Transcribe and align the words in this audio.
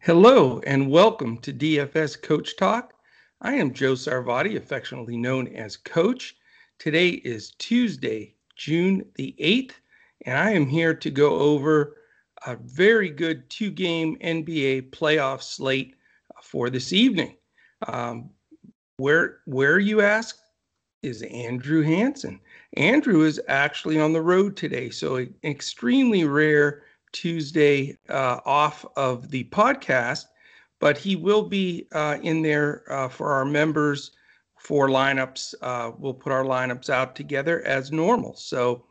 Hello 0.00 0.60
and 0.60 0.88
welcome 0.88 1.38
to 1.38 1.52
DFS 1.52 2.22
Coach 2.22 2.56
Talk. 2.56 2.94
I 3.42 3.54
am 3.54 3.74
Joe 3.74 3.94
Sarvadi, 3.94 4.56
affectionately 4.56 5.16
known 5.16 5.48
as 5.48 5.76
Coach. 5.76 6.36
Today 6.78 7.08
is 7.08 7.50
Tuesday, 7.58 8.36
June 8.54 9.04
the 9.16 9.34
8th, 9.40 9.72
and 10.24 10.38
I 10.38 10.52
am 10.52 10.66
here 10.66 10.94
to 10.94 11.10
go 11.10 11.40
over 11.40 11.96
a 12.46 12.54
very 12.54 13.10
good 13.10 13.50
two 13.50 13.72
game 13.72 14.16
NBA 14.22 14.90
playoff 14.90 15.42
slate 15.42 15.96
for 16.44 16.70
this 16.70 16.92
evening. 16.92 17.36
Um, 17.88 18.30
where, 18.98 19.40
where 19.46 19.80
you 19.80 20.00
ask 20.00 20.38
is 21.02 21.22
Andrew 21.22 21.82
Hanson. 21.82 22.38
Andrew 22.76 23.24
is 23.24 23.40
actually 23.48 23.98
on 23.98 24.12
the 24.12 24.22
road 24.22 24.56
today, 24.56 24.90
so 24.90 25.26
extremely 25.42 26.24
rare 26.24 26.84
Tuesday 27.12 27.96
uh, 28.08 28.40
off 28.44 28.84
of 28.96 29.30
the 29.30 29.44
podcast, 29.44 30.26
but 30.80 30.96
he 30.96 31.16
will 31.16 31.42
be 31.42 31.86
uh, 31.92 32.18
in 32.22 32.42
there 32.42 32.84
uh, 32.90 33.08
for 33.08 33.32
our 33.32 33.44
members 33.44 34.12
for 34.58 34.88
lineups. 34.88 35.54
Uh, 35.62 35.92
we'll 35.98 36.14
put 36.14 36.32
our 36.32 36.44
lineups 36.44 36.90
out 36.90 37.16
together 37.16 37.62
as 37.64 37.92
normal. 37.92 38.34
So, 38.34 38.84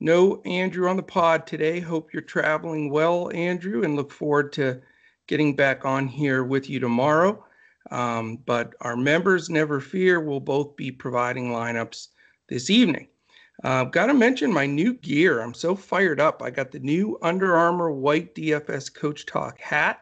no 0.00 0.42
Andrew 0.44 0.88
on 0.88 0.96
the 0.96 1.02
pod 1.02 1.46
today. 1.46 1.80
Hope 1.80 2.12
you're 2.12 2.22
traveling 2.22 2.90
well, 2.90 3.30
Andrew, 3.32 3.84
and 3.84 3.96
look 3.96 4.10
forward 4.10 4.52
to 4.54 4.80
getting 5.26 5.56
back 5.56 5.84
on 5.84 6.06
here 6.06 6.44
with 6.44 6.68
you 6.68 6.80
tomorrow. 6.80 7.44
Um, 7.90 8.38
but 8.44 8.74
our 8.80 8.96
members, 8.96 9.50
never 9.50 9.80
fear, 9.80 10.20
we'll 10.20 10.40
both 10.40 10.76
be 10.76 10.90
providing 10.90 11.50
lineups 11.50 12.08
this 12.48 12.70
evening. 12.70 13.08
Uh, 13.62 13.84
Got 13.84 14.06
to 14.06 14.14
mention 14.14 14.52
my 14.52 14.66
new 14.66 14.94
gear. 14.94 15.40
I'm 15.40 15.54
so 15.54 15.76
fired 15.76 16.20
up. 16.20 16.42
I 16.42 16.50
got 16.50 16.72
the 16.72 16.80
new 16.80 17.18
Under 17.22 17.54
Armour 17.54 17.92
white 17.92 18.34
DFS 18.34 18.92
Coach 18.92 19.26
Talk 19.26 19.60
hat 19.60 20.00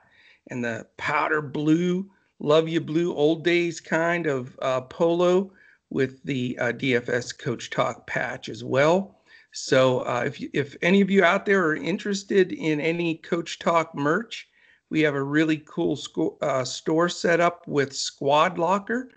and 0.49 0.65
the 0.65 0.87
powder 0.97 1.43
blue, 1.43 2.11
love 2.41 2.69
you 2.69 2.81
blue, 2.81 3.15
old 3.15 3.45
days 3.45 3.81
kind 3.81 4.27
of 4.27 4.59
uh, 4.63 4.81
polo 4.83 5.53
with 5.91 6.23
the 6.25 6.59
uh, 6.59 6.73
DFS 6.73 7.39
Coach 7.39 7.71
Talk 7.71 8.07
patch 8.07 8.49
as 8.49 8.65
well. 8.65 9.19
So 9.53 10.01
uh, 10.01 10.25
if 10.27 10.43
if 10.55 10.77
any 10.81 11.03
of 11.03 11.11
you 11.11 11.23
out 11.23 11.45
there 11.45 11.65
are 11.67 11.77
interested 11.77 12.53
in 12.53 12.81
any 12.81 13.17
Coach 13.17 13.59
Talk 13.59 13.95
merch, 13.95 14.49
we 14.89 15.03
have 15.03 15.15
a 15.15 15.23
really 15.23 15.59
cool 15.67 15.95
sco- 15.95 16.39
uh, 16.41 16.65
store 16.65 17.11
set 17.11 17.41
up 17.41 17.69
with 17.69 17.95
Squad 17.95 18.57
Locker. 18.59 19.11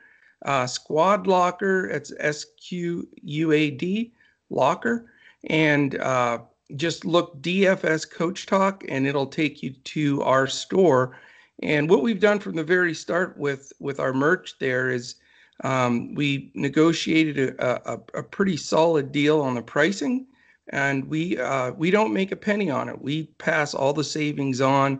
Uh, 0.44 0.68
Squad 0.68 1.26
Locker, 1.26 1.86
it's 1.88 2.12
S 2.20 2.46
Q 2.60 3.08
U 3.24 3.52
A 3.54 3.72
D 3.72 4.14
locker 4.50 5.12
and 5.50 5.96
uh, 6.00 6.40
just 6.76 7.06
look 7.06 7.42
DFS 7.42 8.10
Coach 8.10 8.46
Talk, 8.46 8.84
and 8.90 9.06
it'll 9.06 9.28
take 9.28 9.62
you 9.62 9.72
to 9.72 10.22
our 10.24 10.48
store. 10.48 11.18
And 11.62 11.90
what 11.90 12.02
we've 12.02 12.20
done 12.20 12.40
from 12.40 12.56
the 12.56 12.64
very 12.64 12.94
start 12.94 13.38
with 13.38 13.72
with 13.80 14.00
our 14.00 14.14
merch 14.14 14.58
there 14.60 14.90
is 14.90 15.16
um, 15.64 16.14
we 16.16 16.52
negotiated 16.54 17.38
a, 17.60 17.94
a, 17.94 18.00
a, 18.16 18.24
pretty 18.24 18.58
solid 18.58 19.14
deal 19.14 19.40
on 19.40 19.56
the 19.56 19.62
pricing, 19.62 20.28
and 20.70 21.06
we 21.06 21.40
uh, 21.40 21.72
we 21.72 21.92
don't 21.92 22.14
make 22.14 22.32
a 22.32 22.36
penny 22.36 22.70
on 22.70 22.90
it. 22.90 23.02
We 23.02 23.28
pass 23.38 23.74
all 23.74 23.94
the 23.94 24.04
savings 24.04 24.60
on 24.60 25.00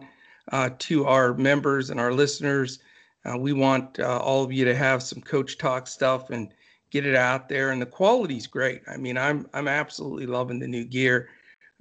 uh, 0.52 0.70
to 0.80 1.06
our 1.06 1.34
members 1.34 1.90
and 1.90 2.00
our 2.00 2.14
listeners. 2.14 2.80
Uh, 3.26 3.38
we 3.38 3.52
want 3.52 4.00
uh, 4.00 4.20
all 4.20 4.44
of 4.44 4.54
you 4.54 4.64
to 4.64 4.76
have 4.76 5.04
some 5.04 5.22
Coach 5.22 5.58
Talk 5.58 5.88
stuff 5.88 6.30
and 6.30 6.54
get 6.92 7.06
it 7.06 7.16
out 7.16 7.50
there, 7.50 7.72
and 7.72 7.82
the 7.82 7.86
quality's 7.86 8.48
great. 8.48 8.82
I 8.88 8.98
mean, 8.98 9.18
I'm 9.18 9.48
I'm 9.54 9.68
absolutely 9.68 10.26
loving 10.26 10.60
the 10.60 10.68
new 10.68 10.86
gear. 10.86 11.30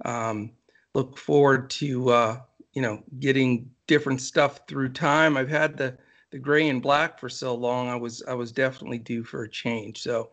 Um, 0.03 0.51
look 0.93 1.17
forward 1.17 1.69
to 1.71 2.09
uh, 2.09 2.39
you 2.73 2.81
know 2.81 3.03
getting 3.19 3.69
different 3.87 4.21
stuff 4.21 4.61
through 4.67 4.89
time. 4.89 5.37
I've 5.37 5.49
had 5.49 5.77
the 5.77 5.97
the 6.31 6.39
gray 6.39 6.69
and 6.69 6.81
black 6.81 7.19
for 7.19 7.29
so 7.29 7.55
long. 7.55 7.87
I 7.87 7.95
was 7.95 8.23
I 8.27 8.33
was 8.33 8.51
definitely 8.51 8.97
due 8.97 9.23
for 9.23 9.43
a 9.43 9.49
change. 9.49 10.01
So 10.01 10.31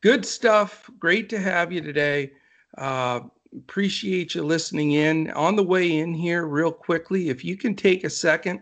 good 0.00 0.24
stuff. 0.24 0.90
Great 0.98 1.28
to 1.30 1.38
have 1.38 1.72
you 1.72 1.80
today. 1.80 2.32
Uh, 2.76 3.20
appreciate 3.56 4.34
you 4.34 4.42
listening 4.42 4.92
in. 4.92 5.30
On 5.32 5.56
the 5.56 5.62
way 5.62 5.98
in 5.98 6.14
here, 6.14 6.46
real 6.46 6.72
quickly, 6.72 7.28
if 7.28 7.44
you 7.44 7.56
can 7.56 7.74
take 7.74 8.04
a 8.04 8.10
second 8.10 8.60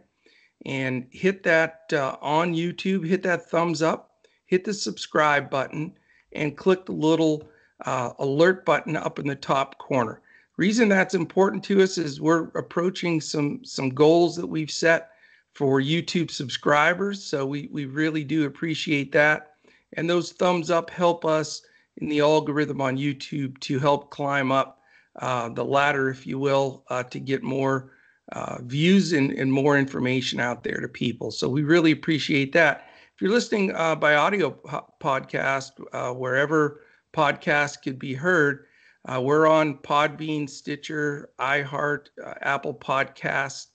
and 0.65 1.07
hit 1.11 1.43
that 1.43 1.85
uh, 1.93 2.17
on 2.21 2.55
YouTube, 2.55 3.07
hit 3.07 3.23
that 3.23 3.49
thumbs 3.51 3.83
up 3.83 4.16
hit 4.47 4.65
the 4.65 4.75
subscribe 4.75 5.51
button 5.51 5.93
and 6.33 6.57
click 6.57 6.87
the 6.87 6.93
little 6.93 7.49
uh, 7.85 8.13
alert 8.19 8.65
button 8.65 8.97
up 8.97 9.19
in 9.19 9.27
the 9.27 9.35
top 9.35 9.79
corner. 9.79 10.21
Reason 10.57 10.89
that's 10.89 11.15
important 11.15 11.63
to 11.65 11.83
us 11.83 11.99
is 11.99 12.21
we're 12.21 12.49
approaching 12.55 13.21
some 13.21 13.63
some 13.65 13.91
goals 13.91 14.37
that 14.37 14.47
we've 14.47 14.71
set 14.71 15.11
for 15.53 15.81
YouTube 15.81 16.31
subscribers. 16.31 17.23
So 17.23 17.45
we 17.45 17.69
we 17.71 17.85
really 17.85 18.25
do 18.25 18.47
appreciate 18.47 19.13
that. 19.13 19.53
And 19.97 20.09
those 20.09 20.33
thumbs 20.33 20.71
up 20.71 20.89
help 20.91 21.25
us 21.25 21.63
in 21.99 22.09
the 22.09 22.21
algorithm 22.21 22.81
on 22.81 22.97
YouTube 22.97 23.59
to 23.61 23.79
help 23.79 24.11
climb 24.11 24.51
up 24.51 24.81
uh, 25.17 25.49
the 25.51 25.65
ladder, 25.65 26.11
if 26.11 26.27
you 26.27 26.39
will, 26.39 26.85
uh, 26.89 27.03
to 27.05 27.19
get 27.19 27.43
more 27.43 27.93
uh, 28.33 28.59
views 28.63 29.13
and, 29.13 29.33
and 29.33 29.53
more 29.53 29.79
information 29.79 30.41
out 30.41 30.65
there 30.65 30.81
to 30.81 30.89
people. 30.89 31.31
So 31.31 31.49
we 31.49 31.63
really 31.63 31.93
appreciate 31.93 32.53
that. 32.53 32.89
If 33.17 33.23
you're 33.23 33.31
listening 33.31 33.75
uh, 33.75 33.97
by 33.97 34.17
audio 34.17 34.51
po- 34.51 34.93
podcast, 35.01 35.71
uh, 35.95 36.13
wherever 36.13 36.83
podcasts 37.15 37.81
could 37.81 37.99
be 37.99 38.13
heard, 38.13 38.67
uh, 39.07 39.23
we're 39.23 39.47
on 39.47 39.79
Podbean, 39.79 40.47
Stitcher, 40.47 41.31
iHeart, 41.39 42.09
uh, 42.23 42.35
Apple 42.43 42.75
Podcast, 42.75 43.69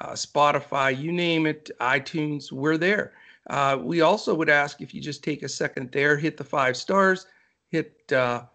uh, 0.00 0.14
Spotify, 0.14 1.00
you 1.00 1.12
name 1.12 1.46
it, 1.46 1.70
iTunes, 1.80 2.50
we're 2.50 2.76
there. 2.76 3.12
Uh, 3.48 3.78
we 3.80 4.00
also 4.00 4.34
would 4.34 4.50
ask 4.50 4.80
if 4.80 4.92
you 4.92 5.00
just 5.00 5.22
take 5.22 5.44
a 5.44 5.48
second 5.48 5.92
there, 5.92 6.16
hit 6.16 6.36
the 6.36 6.42
five 6.42 6.76
stars, 6.76 7.26
hit 7.68 7.94
a 8.10 8.48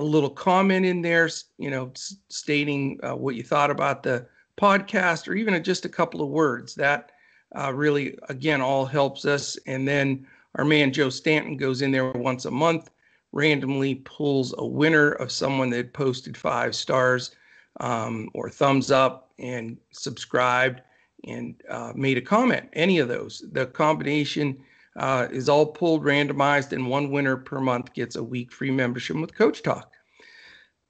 little 0.00 0.30
comment 0.30 0.84
in 0.84 1.00
there, 1.00 1.30
you 1.58 1.70
know, 1.70 1.92
stating 2.26 2.98
what 3.04 3.36
you 3.36 3.44
thought 3.44 3.70
about 3.70 4.02
the 4.02 4.26
podcast, 4.60 5.28
or 5.28 5.34
even 5.34 5.62
just 5.62 5.84
a 5.84 5.88
couple 5.88 6.22
of 6.22 6.28
words. 6.28 6.74
That 6.74 7.12
uh, 7.56 7.72
really, 7.72 8.16
again, 8.28 8.60
all 8.60 8.86
helps 8.86 9.24
us. 9.24 9.56
And 9.66 9.86
then 9.86 10.26
our 10.56 10.64
man 10.64 10.92
Joe 10.92 11.10
Stanton 11.10 11.56
goes 11.56 11.82
in 11.82 11.90
there 11.90 12.10
once 12.10 12.44
a 12.44 12.50
month, 12.50 12.90
randomly 13.32 13.96
pulls 13.96 14.54
a 14.58 14.66
winner 14.66 15.12
of 15.12 15.32
someone 15.32 15.70
that 15.70 15.92
posted 15.92 16.36
five 16.36 16.74
stars 16.74 17.34
um, 17.80 18.28
or 18.34 18.50
thumbs 18.50 18.90
up 18.90 19.30
and 19.38 19.76
subscribed 19.92 20.82
and 21.24 21.54
uh, 21.68 21.92
made 21.94 22.18
a 22.18 22.22
comment. 22.22 22.68
Any 22.72 22.98
of 22.98 23.08
those. 23.08 23.44
The 23.52 23.66
combination 23.66 24.62
uh, 24.96 25.28
is 25.30 25.48
all 25.48 25.66
pulled, 25.66 26.02
randomized, 26.02 26.72
and 26.72 26.88
one 26.88 27.10
winner 27.10 27.36
per 27.36 27.60
month 27.60 27.92
gets 27.94 28.16
a 28.16 28.22
week 28.22 28.52
free 28.52 28.70
membership 28.70 29.16
with 29.16 29.34
Coach 29.34 29.62
Talk. 29.62 29.92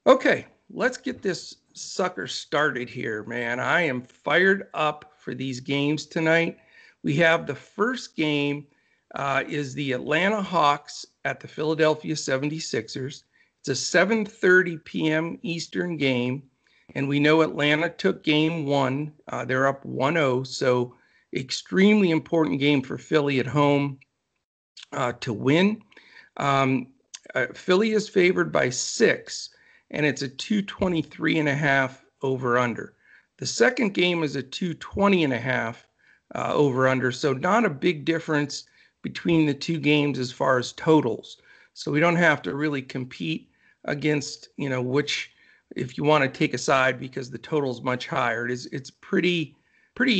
Okay, 0.07 0.47
let's 0.71 0.97
get 0.97 1.21
this 1.21 1.57
sucker 1.73 2.27
started 2.27 2.89
here, 2.89 3.23
man. 3.23 3.59
I 3.59 3.81
am 3.81 4.01
fired 4.01 4.67
up 4.73 5.10
for 5.21 5.35
these 5.35 5.59
games 5.59 6.05
tonight. 6.05 6.57
We 7.03 7.15
have 7.15 7.45
the 7.45 7.55
first 7.55 8.15
game 8.15 8.65
uh, 9.15 9.43
is 9.47 9.73
the 9.73 9.91
Atlanta 9.91 10.41
Hawks 10.41 11.05
at 11.25 11.39
the 11.39 11.47
Philadelphia 11.47 12.15
76ers. 12.15 13.23
It's 13.59 13.69
a 13.69 13.73
7:30 13.73 14.83
p.m. 14.83 15.37
Eastern 15.43 15.97
game, 15.97 16.43
and 16.95 17.07
we 17.07 17.19
know 17.19 17.41
Atlanta 17.41 17.89
took 17.89 18.23
game 18.23 18.65
one. 18.65 19.13
Uh, 19.27 19.45
they're 19.45 19.67
up 19.67 19.83
1-0, 19.83 20.47
so 20.47 20.95
extremely 21.35 22.09
important 22.09 22.59
game 22.59 22.81
for 22.81 22.97
Philly 22.97 23.39
at 23.39 23.45
home 23.45 23.99
uh, 24.93 25.13
to 25.21 25.31
win. 25.31 25.81
Um, 26.37 26.87
uh, 27.35 27.47
Philly 27.53 27.91
is 27.91 28.09
favored 28.09 28.51
by 28.51 28.69
six, 28.69 29.49
and 29.91 30.05
it's 30.05 30.23
a 30.23 30.27
223 30.27 31.39
and 31.39 31.49
a 31.49 31.55
half 31.55 32.03
over 32.21 32.57
under. 32.57 32.95
The 33.41 33.47
second 33.47 33.95
game 33.95 34.21
is 34.21 34.35
a 34.35 34.43
220 34.43 35.23
and 35.23 35.33
a 35.33 35.39
half 35.39 35.87
uh, 36.35 36.53
over 36.53 36.87
under. 36.87 37.11
So 37.11 37.33
not 37.33 37.65
a 37.65 37.71
big 37.71 38.05
difference 38.05 38.65
between 39.01 39.47
the 39.47 39.53
two 39.55 39.79
games 39.79 40.19
as 40.19 40.31
far 40.31 40.59
as 40.59 40.73
totals. 40.73 41.41
So 41.73 41.91
we 41.91 41.99
don't 41.99 42.17
have 42.17 42.43
to 42.43 42.53
really 42.53 42.83
compete 42.83 43.49
against, 43.85 44.49
you 44.57 44.69
know, 44.69 44.83
which 44.83 45.31
if 45.75 45.97
you 45.97 46.03
want 46.03 46.23
to 46.23 46.29
take 46.29 46.53
a 46.53 46.59
side 46.59 46.99
because 46.99 47.31
the 47.31 47.39
total 47.39 47.71
is 47.71 47.81
much 47.81 48.05
higher. 48.05 48.45
It 48.45 48.51
is 48.51 48.67
it's 48.67 48.91
pretty 48.91 49.55
pretty 49.95 50.13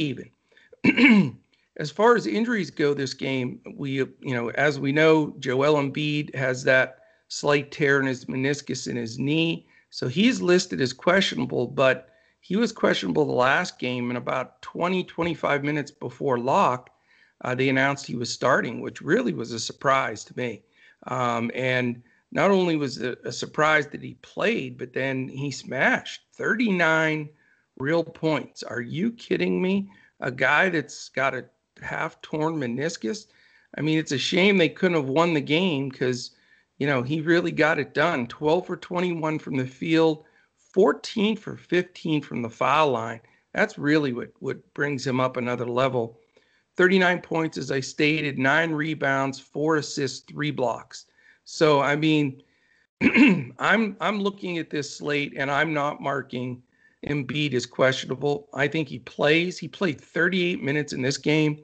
even. 0.84 1.38
as 1.78 1.92
far 1.92 2.16
as 2.16 2.26
injuries 2.26 2.72
go 2.72 2.96
this 2.96 3.14
game, 3.14 3.62
we 3.76 3.98
you 3.98 4.34
know, 4.34 4.50
as 4.50 4.80
we 4.80 4.92
know, 4.92 5.36
Joel 5.38 5.76
Embiid 5.76 6.34
has 6.34 6.64
that 6.64 7.02
slight 7.28 7.70
tear 7.70 8.00
in 8.00 8.08
his 8.08 8.26
meniscus 8.26 8.88
in 8.88 8.96
his 8.96 9.20
knee. 9.20 9.68
So 9.92 10.08
he's 10.08 10.42
listed 10.42 10.82
as 10.82 10.92
questionable, 10.92 11.68
but 11.68 12.08
he 12.42 12.56
was 12.56 12.72
questionable 12.72 13.26
the 13.26 13.32
last 13.32 13.80
game, 13.80 14.10
and 14.10 14.18
about 14.18 14.62
20, 14.62 15.04
25 15.06 15.64
minutes 15.64 15.92
before 15.92 16.38
lock, 16.38 16.90
uh, 17.44 17.56
they 17.56 17.70
announced 17.70 18.06
he 18.06 18.16
was 18.16 18.32
starting, 18.32 18.82
which 18.82 19.02
really 19.02 19.34
was 19.34 19.52
a 19.52 19.60
surprise 19.60 20.24
to 20.26 20.38
me. 20.38 20.62
Um, 21.08 21.50
and 21.56 22.04
not 22.32 22.52
only 22.52 22.76
was 22.76 22.98
it 22.98 23.20
a 23.24 23.32
surprise 23.32 23.88
that 23.88 24.04
he 24.04 24.16
played, 24.22 24.78
but 24.78 24.94
then 24.94 25.28
he 25.28 25.52
smashed 25.52 26.22
39 26.34 27.30
real 27.78 28.04
points. 28.04 28.62
Are 28.62 28.82
you 28.82 29.12
kidding 29.14 29.62
me? 29.62 29.90
a 30.22 30.32
guy 30.32 30.70
that's 30.70 31.10
got 31.10 31.34
a 31.34 31.46
half 31.82 32.22
torn 32.22 32.56
meniscus. 32.56 33.28
I 33.78 33.82
mean, 33.82 33.98
it's 33.98 34.12
a 34.12 34.18
shame 34.18 34.58
they 34.58 34.70
couldn't 34.70 34.98
have 34.98 35.10
won 35.10 35.34
the 35.34 35.42
game 35.42 35.90
because, 35.90 36.32
you 36.78 36.88
know, 36.88 37.02
he 37.02 37.22
really 37.22 37.52
got 37.52 37.80
it 37.80 37.94
done. 37.94 38.28
12 38.28 38.66
for 38.66 38.78
21 38.78 39.40
from 39.40 39.58
the 39.58 39.66
field, 39.66 40.24
14 40.74 41.36
for 41.36 41.58
15 41.58 42.22
from 42.22 42.42
the 42.42 42.50
foul 42.50 42.92
line. 42.92 43.22
That's 43.54 43.78
really 43.78 44.14
what, 44.14 44.30
what 44.40 44.74
brings 44.74 45.06
him 45.06 45.20
up 45.20 45.38
another 45.38 45.66
level. 45.66 46.20
39 46.78 47.22
points, 47.22 47.58
as 47.58 47.72
I 47.72 47.80
stated, 47.82 48.40
nine 48.40 48.72
rebounds, 48.72 49.40
four 49.40 49.76
assists, 49.76 50.20
three 50.20 50.52
blocks. 50.52 51.06
So, 51.44 51.82
I 51.82 51.96
mean, 51.96 52.42
I'm 53.60 53.98
I'm 54.00 54.20
looking 54.20 54.58
at 54.58 54.70
this 54.70 54.96
slate 54.98 55.34
and 55.36 55.52
I'm 55.52 55.74
not 55.74 56.02
marking 56.02 56.62
Embiid 57.08 57.54
as 57.54 57.66
questionable. 57.66 58.48
I 58.54 58.68
think 58.68 58.88
he 58.88 59.00
plays. 59.00 59.58
He 59.58 59.68
played 59.68 60.00
38 60.00 60.64
minutes 60.64 60.94
in 60.94 61.02
this 61.02 61.18
game. 61.18 61.60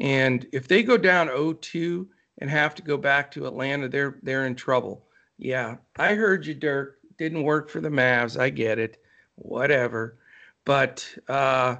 And 0.00 0.46
if 0.52 0.66
they 0.66 0.82
go 0.82 0.96
down 0.96 1.28
0-2 1.28 2.06
and 2.38 2.48
have 2.48 2.74
to 2.76 2.82
go 2.82 2.96
back 2.96 3.30
to 3.32 3.46
Atlanta, 3.46 3.88
they're 3.88 4.18
they're 4.22 4.46
in 4.46 4.54
trouble. 4.54 5.04
Yeah, 5.36 5.76
I 5.98 6.14
heard 6.14 6.46
you, 6.46 6.54
Dirk. 6.54 6.97
Didn't 7.18 7.42
work 7.42 7.68
for 7.68 7.80
the 7.80 7.88
Mavs. 7.88 8.38
I 8.38 8.50
get 8.50 8.78
it. 8.78 9.02
Whatever. 9.34 10.18
But 10.64 11.06
uh, 11.28 11.76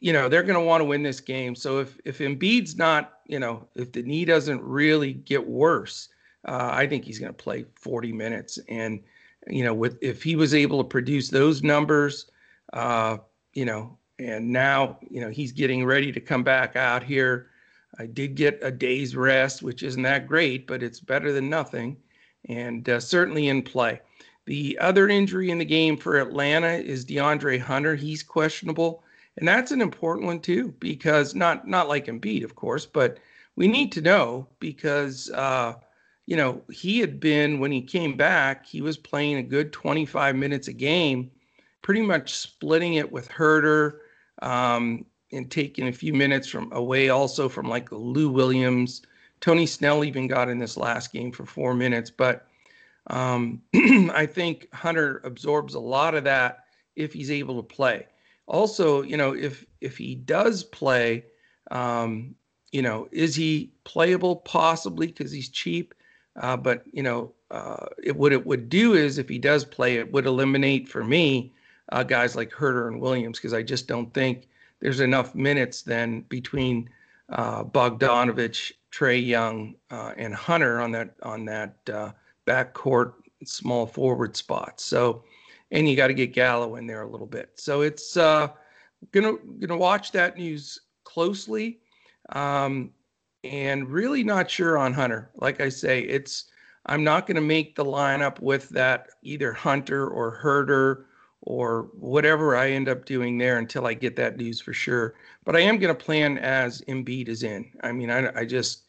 you 0.00 0.12
know, 0.12 0.28
they're 0.28 0.42
going 0.42 0.58
to 0.58 0.64
want 0.64 0.80
to 0.80 0.84
win 0.84 1.02
this 1.02 1.20
game. 1.20 1.54
So 1.54 1.78
if 1.78 1.98
if 2.04 2.18
Embiid's 2.18 2.76
not, 2.76 3.20
you 3.26 3.38
know, 3.38 3.66
if 3.74 3.92
the 3.92 4.02
knee 4.02 4.24
doesn't 4.24 4.62
really 4.62 5.14
get 5.14 5.46
worse, 5.46 6.08
uh, 6.46 6.70
I 6.72 6.86
think 6.86 7.04
he's 7.04 7.18
going 7.18 7.32
to 7.32 7.42
play 7.42 7.64
40 7.74 8.12
minutes. 8.12 8.58
And 8.68 9.02
you 9.48 9.64
know, 9.64 9.74
with 9.74 9.98
if 10.00 10.22
he 10.22 10.36
was 10.36 10.54
able 10.54 10.82
to 10.82 10.88
produce 10.88 11.28
those 11.28 11.62
numbers, 11.62 12.30
uh, 12.72 13.18
you 13.54 13.64
know, 13.64 13.96
and 14.18 14.50
now 14.50 14.98
you 15.08 15.20
know 15.20 15.30
he's 15.30 15.52
getting 15.52 15.84
ready 15.84 16.12
to 16.12 16.20
come 16.20 16.42
back 16.42 16.76
out 16.76 17.02
here. 17.02 17.50
I 17.98 18.06
did 18.06 18.34
get 18.34 18.58
a 18.60 18.70
day's 18.70 19.16
rest, 19.16 19.62
which 19.62 19.82
isn't 19.82 20.02
that 20.02 20.26
great, 20.26 20.66
but 20.66 20.82
it's 20.82 21.00
better 21.00 21.32
than 21.32 21.48
nothing, 21.48 21.96
and 22.48 22.86
uh, 22.88 23.00
certainly 23.00 23.48
in 23.48 23.62
play. 23.62 24.00
The 24.46 24.78
other 24.80 25.08
injury 25.08 25.50
in 25.50 25.58
the 25.58 25.64
game 25.64 25.96
for 25.96 26.18
Atlanta 26.18 26.68
is 26.68 27.04
DeAndre 27.04 27.60
Hunter. 27.60 27.96
He's 27.96 28.22
questionable, 28.22 29.02
and 29.36 29.46
that's 29.46 29.72
an 29.72 29.80
important 29.80 30.26
one 30.26 30.40
too, 30.40 30.72
because 30.78 31.34
not 31.34 31.66
not 31.66 31.88
like 31.88 32.06
Embiid, 32.06 32.44
of 32.44 32.54
course, 32.54 32.86
but 32.86 33.18
we 33.56 33.66
need 33.66 33.90
to 33.92 34.00
know 34.00 34.46
because 34.60 35.30
uh, 35.32 35.74
you 36.26 36.36
know 36.36 36.62
he 36.70 37.00
had 37.00 37.18
been 37.18 37.58
when 37.58 37.72
he 37.72 37.82
came 37.82 38.16
back, 38.16 38.64
he 38.64 38.80
was 38.80 38.96
playing 38.96 39.36
a 39.36 39.42
good 39.42 39.72
25 39.72 40.36
minutes 40.36 40.68
a 40.68 40.72
game, 40.72 41.28
pretty 41.82 42.02
much 42.02 42.34
splitting 42.34 42.94
it 42.94 43.10
with 43.10 43.28
Huerter 43.30 43.98
um, 44.42 45.04
and 45.32 45.50
taking 45.50 45.88
a 45.88 45.92
few 45.92 46.14
minutes 46.14 46.46
from 46.48 46.70
away 46.72 47.08
also 47.08 47.48
from 47.48 47.68
like 47.68 47.90
Lou 47.90 48.30
Williams. 48.30 49.02
Tony 49.40 49.66
Snell 49.66 50.04
even 50.04 50.28
got 50.28 50.48
in 50.48 50.58
this 50.58 50.76
last 50.76 51.12
game 51.12 51.32
for 51.32 51.44
four 51.44 51.74
minutes, 51.74 52.10
but 52.10 52.46
um, 53.08 53.62
I 53.74 54.26
think 54.26 54.72
Hunter 54.72 55.20
absorbs 55.24 55.74
a 55.74 55.80
lot 55.80 56.14
of 56.14 56.24
that 56.24 56.64
if 56.94 57.12
he's 57.12 57.30
able 57.30 57.62
to 57.62 57.74
play. 57.74 58.06
Also, 58.46 59.02
you 59.02 59.16
know, 59.16 59.34
if 59.34 59.64
if 59.80 59.96
he 59.98 60.14
does 60.14 60.64
play, 60.64 61.24
um, 61.70 62.34
you 62.72 62.82
know, 62.82 63.08
is 63.12 63.34
he 63.34 63.72
playable? 63.84 64.36
Possibly 64.36 65.08
because 65.08 65.32
he's 65.32 65.48
cheap. 65.48 65.94
Uh, 66.36 66.56
but 66.56 66.84
you 66.92 67.02
know, 67.02 67.32
uh, 67.50 67.86
it, 68.02 68.16
what 68.16 68.32
it 68.32 68.46
would 68.46 68.68
do 68.68 68.94
is 68.94 69.18
if 69.18 69.28
he 69.28 69.38
does 69.38 69.64
play, 69.64 69.96
it 69.96 70.12
would 70.12 70.26
eliminate 70.26 70.88
for 70.88 71.02
me 71.02 71.52
uh, 71.92 72.02
guys 72.02 72.36
like 72.36 72.50
Huerter 72.50 72.88
and 72.88 73.00
Williams 73.00 73.38
because 73.38 73.54
I 73.54 73.62
just 73.62 73.86
don't 73.88 74.12
think 74.12 74.48
there's 74.80 75.00
enough 75.00 75.34
minutes 75.34 75.82
then 75.82 76.22
between 76.22 76.88
uh, 77.30 77.64
Bogdanovich, 77.64 78.72
Trae 78.92 79.24
Young, 79.24 79.74
uh, 79.90 80.12
and 80.16 80.34
Hunter 80.34 80.80
on 80.80 80.92
that 80.92 81.14
on 81.22 81.44
that 81.46 81.76
uh, 81.92 82.12
backcourt 82.46 83.14
small 83.44 83.86
forward 83.86 84.36
spot. 84.36 84.80
So, 84.80 85.24
and 85.70 85.88
you 85.88 85.96
got 85.96 86.08
to 86.08 86.14
get 86.14 86.32
Gallo 86.32 86.76
in 86.76 86.86
there 86.86 87.02
a 87.02 87.10
little 87.10 87.26
bit. 87.26 87.50
So 87.56 87.82
it's 87.82 88.16
uh, 88.16 88.48
gonna 89.12 89.34
gonna 89.58 89.76
watch 89.76 90.12
that 90.12 90.36
news 90.36 90.80
closely, 91.04 91.80
um, 92.30 92.90
and 93.44 93.88
really 93.88 94.24
not 94.24 94.50
sure 94.50 94.78
on 94.78 94.92
Hunter. 94.92 95.30
Like 95.36 95.60
I 95.60 95.68
say, 95.68 96.00
it's 96.00 96.44
I'm 96.86 97.02
not 97.02 97.26
to 97.36 97.42
make 97.42 97.74
the 97.74 97.84
lineup 97.84 98.40
with 98.40 98.68
that 98.70 99.08
either 99.22 99.52
Hunter 99.52 100.08
or 100.08 100.40
Huerter 100.42 101.04
or 101.42 101.88
whatever 101.94 102.56
I 102.56 102.70
end 102.70 102.88
up 102.88 103.04
doing 103.04 103.38
there 103.38 103.58
until 103.58 103.86
I 103.86 103.94
get 103.94 104.16
that 104.16 104.36
news 104.36 104.60
for 104.60 104.72
sure. 104.72 105.14
But 105.44 105.56
I 105.56 105.60
am 105.60 105.78
to 105.94 106.04
plan 106.04 106.38
as 106.38 106.82
Embiid 106.82 107.28
is 107.28 107.42
in. 107.42 107.70
I 107.82 107.92
mean, 107.92 108.10
I, 108.10 108.40
I 108.40 108.44
just 108.44 108.85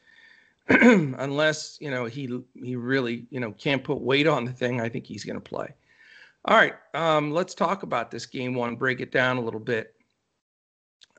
unless 0.69 1.77
you 1.79 1.91
know 1.91 2.05
he 2.05 2.41
he 2.55 2.75
really 2.75 3.25
you 3.29 3.39
know 3.39 3.51
can't 3.53 3.83
put 3.83 4.01
weight 4.01 4.27
on 4.27 4.45
the 4.45 4.51
thing, 4.51 4.81
I 4.81 4.89
think 4.89 5.05
he's 5.05 5.23
going 5.23 5.35
to 5.35 5.41
play. 5.41 5.73
All 6.45 6.55
right, 6.55 6.75
um, 6.93 7.31
let's 7.31 7.53
talk 7.53 7.83
about 7.83 8.11
this 8.11 8.25
game 8.25 8.53
one. 8.53 8.75
Break 8.75 9.01
it 9.01 9.11
down 9.11 9.37
a 9.37 9.41
little 9.41 9.59
bit. 9.59 9.95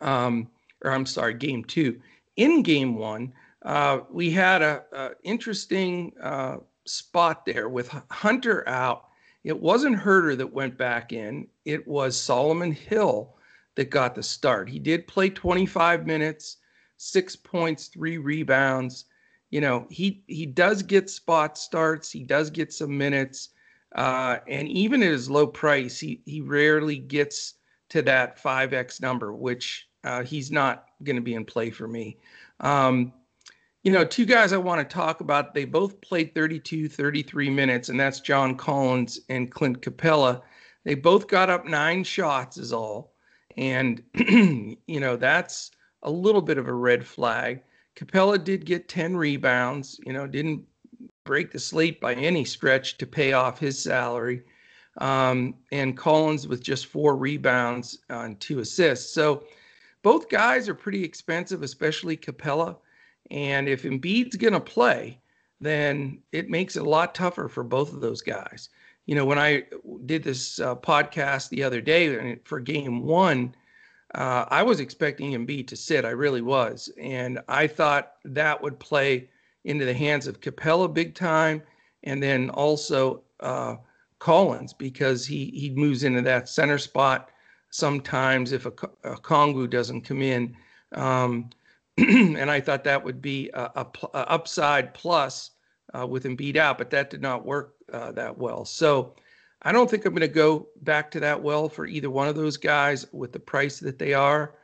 Um, 0.00 0.48
or 0.84 0.92
I'm 0.92 1.06
sorry, 1.06 1.34
game 1.34 1.64
two. 1.64 2.00
In 2.36 2.62
game 2.62 2.94
one, 2.94 3.32
uh, 3.62 4.00
we 4.10 4.30
had 4.30 4.62
a, 4.62 4.84
a 4.92 5.10
interesting 5.24 6.12
uh, 6.22 6.58
spot 6.86 7.44
there 7.44 7.68
with 7.68 7.88
Hunter 8.10 8.66
out 8.68 9.08
it 9.48 9.58
wasn't 9.58 9.98
Huerter 9.98 10.36
that 10.36 10.52
went 10.52 10.76
back 10.76 11.12
in. 11.12 11.46
It 11.64 11.88
was 11.88 12.20
Solomon 12.20 12.72
Hill 12.72 13.36
that 13.76 13.88
got 13.88 14.14
the 14.14 14.22
start. 14.22 14.68
He 14.68 14.78
did 14.78 15.06
play 15.06 15.30
25 15.30 16.06
minutes, 16.06 16.58
six 16.96 17.36
points, 17.36 17.86
three 17.86 18.18
rebounds. 18.18 19.06
You 19.50 19.60
know, 19.60 19.86
he 19.90 20.22
he 20.26 20.46
does 20.46 20.82
get 20.82 21.08
spot 21.08 21.56
starts. 21.56 22.10
He 22.10 22.22
does 22.22 22.50
get 22.50 22.72
some 22.72 22.96
minutes, 22.96 23.50
uh, 23.94 24.38
and 24.46 24.68
even 24.68 25.02
at 25.02 25.10
his 25.10 25.30
low 25.30 25.46
price, 25.46 25.98
he 25.98 26.20
he 26.26 26.40
rarely 26.40 26.98
gets 26.98 27.54
to 27.90 28.02
that 28.02 28.42
5x 28.42 29.00
number, 29.00 29.32
which 29.32 29.88
uh, 30.04 30.22
he's 30.22 30.50
not 30.50 30.86
going 31.02 31.16
to 31.16 31.22
be 31.22 31.34
in 31.34 31.44
play 31.44 31.70
for 31.70 31.88
me. 31.88 32.18
Um, 32.60 33.12
you 33.82 33.92
know, 33.92 34.04
two 34.04 34.26
guys 34.26 34.52
I 34.52 34.58
want 34.58 34.86
to 34.86 34.94
talk 34.94 35.20
about, 35.20 35.54
they 35.54 35.64
both 35.64 36.00
played 36.00 36.34
32, 36.34 36.88
33 36.88 37.50
minutes, 37.50 37.88
and 37.88 37.98
that's 37.98 38.20
John 38.20 38.56
Collins 38.56 39.20
and 39.28 39.50
Clint 39.50 39.80
Capela. 39.80 40.42
They 40.84 40.94
both 40.94 41.28
got 41.28 41.48
up 41.48 41.64
nine 41.64 42.04
shots, 42.04 42.58
is 42.58 42.72
all. 42.72 43.14
And, 43.56 44.02
you 44.14 45.00
know, 45.00 45.16
that's 45.16 45.70
a 46.02 46.10
little 46.10 46.42
bit 46.42 46.58
of 46.58 46.68
a 46.68 46.72
red 46.72 47.06
flag. 47.06 47.62
Capela 47.98 48.42
did 48.42 48.64
get 48.64 48.88
10 48.88 49.16
rebounds, 49.16 49.98
you 50.06 50.12
know, 50.12 50.26
didn't 50.26 50.64
break 51.24 51.50
the 51.50 51.58
slate 51.58 52.00
by 52.00 52.14
any 52.14 52.44
stretch 52.44 52.96
to 52.98 53.06
pay 53.06 53.32
off 53.32 53.58
his 53.58 53.82
salary. 53.82 54.42
Um, 54.98 55.54
and 55.72 55.96
Collins 55.96 56.46
with 56.46 56.62
just 56.62 56.86
four 56.86 57.16
rebounds 57.16 57.98
and 58.08 58.38
two 58.38 58.60
assists. 58.60 59.12
So 59.12 59.44
both 60.02 60.28
guys 60.28 60.68
are 60.68 60.74
pretty 60.74 61.02
expensive, 61.02 61.62
especially 61.62 62.16
Capela. 62.16 62.76
And 63.32 63.68
if 63.68 63.82
Embiid's 63.82 64.36
going 64.36 64.52
to 64.52 64.60
play, 64.60 65.18
then 65.60 66.20
it 66.30 66.48
makes 66.48 66.76
it 66.76 66.86
a 66.86 66.88
lot 66.88 67.16
tougher 67.16 67.48
for 67.48 67.64
both 67.64 67.92
of 67.92 68.00
those 68.00 68.22
guys. 68.22 68.68
You 69.06 69.16
know, 69.16 69.24
when 69.24 69.38
I 69.38 69.64
did 70.06 70.22
this 70.22 70.60
uh, 70.60 70.76
podcast 70.76 71.48
the 71.48 71.64
other 71.64 71.80
day 71.80 72.38
for 72.44 72.60
game 72.60 73.02
one, 73.02 73.54
uh, 74.14 74.46
I 74.48 74.62
was 74.62 74.80
expecting 74.80 75.32
Embiid 75.32 75.68
to 75.68 75.76
sit. 75.76 76.04
I 76.04 76.10
really 76.10 76.40
was. 76.40 76.90
And 77.00 77.40
I 77.48 77.66
thought 77.66 78.14
that 78.24 78.62
would 78.62 78.78
play 78.78 79.28
into 79.64 79.84
the 79.84 79.94
hands 79.94 80.26
of 80.26 80.40
Capela 80.40 80.92
big 80.92 81.14
time. 81.14 81.62
And 82.04 82.22
then 82.22 82.50
also 82.50 83.22
uh, 83.40 83.76
Collins 84.18 84.72
because 84.72 85.26
he, 85.26 85.46
he 85.54 85.70
moves 85.70 86.04
into 86.04 86.22
that 86.22 86.48
center 86.48 86.78
spot 86.78 87.30
sometimes 87.70 88.52
if 88.52 88.66
a, 88.66 88.70
Okongwu 88.70 89.68
doesn't 89.68 90.02
come 90.02 90.22
in. 90.22 90.56
Um, 90.92 91.50
and 91.98 92.50
I 92.50 92.60
thought 92.60 92.84
that 92.84 93.04
would 93.04 93.20
be 93.20 93.50
a, 93.52 93.70
a, 93.76 93.86
a 94.14 94.30
upside 94.30 94.94
plus 94.94 95.50
uh, 95.98 96.06
with 96.06 96.24
Embiid 96.24 96.56
out, 96.56 96.78
but 96.78 96.90
that 96.90 97.10
did 97.10 97.20
not 97.20 97.44
work 97.44 97.74
uh, 97.92 98.12
that 98.12 98.38
well. 98.38 98.64
So 98.64 99.14
I 99.62 99.72
don't 99.72 99.90
think 99.90 100.04
I'm 100.04 100.12
going 100.12 100.20
to 100.20 100.28
go 100.28 100.68
back 100.82 101.10
to 101.12 101.20
that 101.20 101.42
well 101.42 101.68
for 101.68 101.86
either 101.86 102.10
one 102.10 102.28
of 102.28 102.36
those 102.36 102.56
guys 102.56 103.06
with 103.12 103.32
the 103.32 103.40
price 103.40 103.80
that 103.80 103.98
they 103.98 104.14
are. 104.14 104.54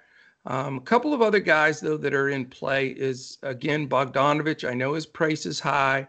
Um, 0.46 0.78
a 0.78 0.82
couple 0.82 1.14
of 1.14 1.22
other 1.22 1.40
guys 1.40 1.80
though 1.80 1.96
that 1.96 2.14
are 2.14 2.28
in 2.28 2.46
play 2.46 2.88
is 2.88 3.38
again 3.42 3.88
Bogdanovich. 3.88 4.68
I 4.68 4.74
know 4.74 4.92
his 4.92 5.06
price 5.06 5.46
is 5.46 5.58
high, 5.58 6.06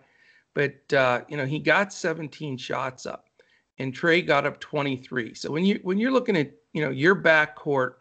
but 0.53 0.93
uh, 0.93 1.21
you 1.29 1.37
know 1.37 1.45
he 1.45 1.57
got 1.57 1.93
17 1.93 2.57
shots 2.57 3.05
up, 3.05 3.29
and 3.79 3.93
Trae 3.93 4.27
got 4.27 4.45
up 4.45 4.59
23. 4.59 5.33
So 5.35 5.51
when 5.51 5.63
you 5.63 5.79
when 5.83 5.97
you're 5.97 6.11
looking 6.11 6.35
at 6.35 6.51
you 6.73 6.81
know 6.81 6.89
your 6.89 7.15
backcourt 7.15 7.93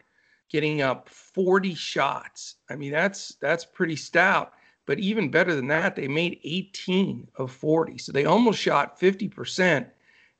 getting 0.49 0.81
up 0.81 1.09
40 1.09 1.73
shots. 1.75 2.55
I 2.69 2.75
mean, 2.75 2.91
that's 2.91 3.35
that's 3.41 3.65
pretty 3.65 3.95
stout. 3.95 4.53
But 4.85 4.99
even 4.99 5.31
better 5.31 5.55
than 5.55 5.67
that, 5.67 5.95
they 5.95 6.07
made 6.07 6.39
18 6.43 7.27
of 7.37 7.51
40. 7.51 7.97
So 7.97 8.11
they 8.11 8.25
almost 8.25 8.59
shot 8.59 8.99
50%. 8.99 9.89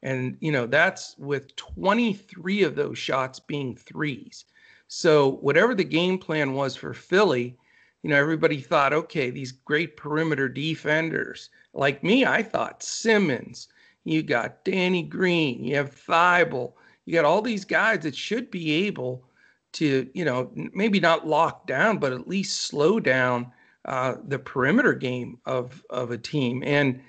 And, 0.05 0.37
you 0.39 0.51
know, 0.51 0.67
that's 0.67 1.15
with 1.17 1.55
23 1.55 2.61
of 2.61 2.75
those 2.75 2.95
shots 2.95 3.39
being 3.39 3.75
threes. 3.75 4.45
So 4.87 5.31
whatever 5.41 5.73
the 5.73 5.83
game 5.83 6.19
plan 6.19 6.53
was 6.53 6.75
for 6.75 6.93
Philly, 6.93 7.57
you 8.03 8.11
know, 8.11 8.15
everybody 8.15 8.61
thought, 8.61 8.93
okay, 8.93 9.31
these 9.31 9.51
great 9.51 9.97
perimeter 9.97 10.47
defenders. 10.47 11.49
Like 11.73 12.03
me, 12.03 12.23
I 12.23 12.43
thought 12.43 12.83
Simmons, 12.83 13.67
you 14.03 14.21
got 14.21 14.63
Danny 14.63 15.01
Green, 15.01 15.63
you 15.63 15.75
have 15.75 15.95
Thybulle, 15.95 16.73
you 17.05 17.13
got 17.13 17.25
all 17.25 17.41
these 17.41 17.65
guys 17.65 18.03
that 18.03 18.15
should 18.15 18.51
be 18.51 18.85
able 18.85 19.25
to, 19.73 20.07
you 20.13 20.23
know, 20.23 20.51
maybe 20.53 20.99
not 20.99 21.27
lock 21.27 21.65
down, 21.65 21.97
but 21.97 22.13
at 22.13 22.27
least 22.27 22.61
slow 22.61 22.99
down 22.99 23.51
uh, 23.85 24.17
the 24.27 24.37
perimeter 24.37 24.93
game 24.93 25.39
of 25.47 25.83
of 25.89 26.11
a 26.11 26.17
team. 26.17 26.61
And 26.63 27.01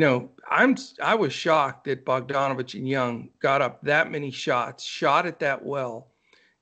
you 0.00 0.06
know, 0.06 0.30
I'm 0.50 0.76
I 1.02 1.14
was 1.14 1.30
shocked 1.30 1.84
that 1.84 2.06
Bogdanovich 2.06 2.72
and 2.72 2.88
Young 2.88 3.28
got 3.38 3.60
up 3.60 3.82
that 3.82 4.10
many 4.10 4.30
shots, 4.30 4.82
shot 4.82 5.26
it 5.26 5.38
that 5.40 5.62
well, 5.62 6.08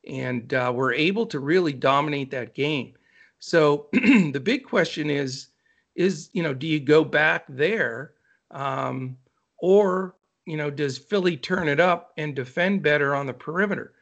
and 0.09 0.53
uh, 0.53 0.73
were 0.75 0.93
able 0.93 1.25
to 1.27 1.39
really 1.39 1.73
dominate 1.73 2.33
that 2.33 2.57
game. 2.57 2.95
So 3.39 3.87
the 3.93 4.43
big 4.43 4.65
question 4.65 5.09
is, 5.09 5.51
is 5.95 6.31
you 6.33 6.43
know, 6.43 6.53
do 6.53 6.67
you 6.67 6.81
go 6.81 7.05
back 7.05 7.45
there, 7.49 8.15
um, 8.51 9.17
or 9.61 10.17
you 10.45 10.57
know, 10.57 10.69
does 10.69 10.99
Philly 10.99 11.37
turn 11.37 11.69
it 11.69 11.79
up 11.79 12.15
and 12.17 12.35
defend 12.35 12.83
better 12.83 13.15
on 13.15 13.27
the 13.27 13.35
perimeter? 13.35 13.93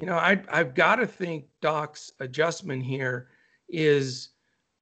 You 0.00 0.06
know, 0.06 0.16
I 0.16 0.40
I've 0.50 0.74
got 0.74 0.96
to 0.96 1.06
think 1.06 1.44
Doc's 1.60 2.12
adjustment 2.20 2.82
here 2.82 3.28
is 3.68 4.30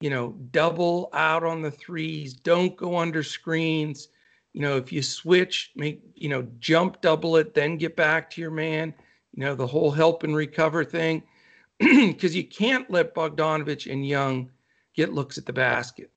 you 0.05 0.11
know, 0.11 0.37
double 0.51 1.09
out 1.15 1.45
on 1.45 1.63
the 1.63 1.71
threes, 1.71 2.35
don't 2.35 2.77
go 2.77 2.99
under 2.99 3.23
screens. 3.23 4.09
You 4.53 4.61
know, 4.61 4.77
if 4.77 4.93
you 4.93 5.01
switch, 5.01 5.71
make, 5.77 6.03
you 6.15 6.29
know, 6.29 6.47
jump 6.61 7.01
double 7.01 7.37
it, 7.37 7.55
then 7.55 7.79
get 7.79 7.97
back 7.97 8.29
to 8.31 8.41
your 8.43 8.51
man, 8.51 8.93
you 9.33 9.43
know, 9.43 9.55
the 9.55 9.67
whole 9.67 9.91
help 9.91 10.23
and 10.23 10.37
recover 10.37 10.85
thing. 10.85 11.23
Because 11.79 12.37
you 12.37 12.45
can't 12.45 12.91
let 12.91 13.15
Bogdanovich 13.15 13.91
and 13.91 14.07
Young 14.07 14.51
get 14.95 15.15
looks 15.15 15.39
at 15.39 15.47
the 15.47 15.55
basket. 15.55 16.11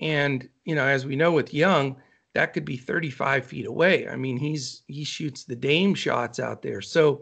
And, 0.00 0.48
you 0.64 0.74
know, 0.74 0.86
as 0.86 1.04
we 1.04 1.14
know 1.14 1.30
with 1.30 1.52
Young, 1.52 1.96
that 2.32 2.54
could 2.54 2.64
be 2.64 2.78
35 2.78 3.44
feet 3.44 3.66
away. 3.66 4.08
I 4.08 4.16
mean, 4.16 4.38
he's 4.38 4.84
he 4.86 5.04
shoots 5.04 5.44
the 5.44 5.54
Dame 5.54 5.94
shots 5.94 6.40
out 6.40 6.62
there. 6.62 6.80
So 6.80 7.20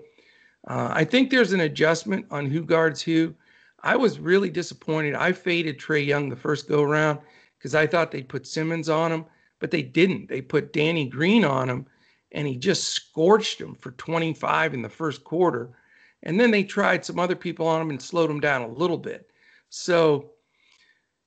uh, 0.69 0.91
I 0.93 1.05
think 1.05 1.31
there's 1.31 1.53
an 1.53 1.61
adjustment 1.63 2.27
on 2.31 2.47
who 2.47 2.63
guards 2.63 3.03
who. 3.03 3.35
I 3.83 3.97
was 3.97 4.19
really 4.19 4.51
disappointed. 4.51 5.15
I 5.15 5.33
faded 5.33 5.79
Trae 5.79 6.07
Young 6.07 6.29
the 6.29 6.37
first 6.37 6.69
go 6.69 6.83
around 6.83 7.19
because 7.59 7.75
I 7.75 7.87
thought 7.87 8.11
they'd 8.11 8.29
put 8.29 8.47
Simmons 8.47 8.89
on 8.89 9.11
him, 9.11 9.25
but 9.59 9.71
they 9.71 9.83
didn't. 9.83 10.29
They 10.29 10.41
put 10.41 10.73
Danny 10.73 11.09
Green 11.09 11.45
on 11.45 11.69
him, 11.69 11.87
and 12.33 12.47
he 12.47 12.57
just 12.57 12.91
scorched 12.91 13.61
him 13.61 13.75
for 13.75 13.93
25 13.93 14.75
in 14.75 14.83
the 14.83 14.89
first 14.89 15.25
quarter. 15.25 15.71
And 16.23 16.39
then 16.39 16.51
they 16.51 16.63
tried 16.63 17.05
some 17.05 17.19
other 17.19 17.37
people 17.37 17.67
on 17.67 17.81
him 17.81 17.91
and 17.91 18.01
slowed 18.01 18.31
him 18.31 18.41
down 18.41 18.63
a 18.63 18.69
little 18.69 18.99
bit. 18.99 19.31
So, 19.71 20.31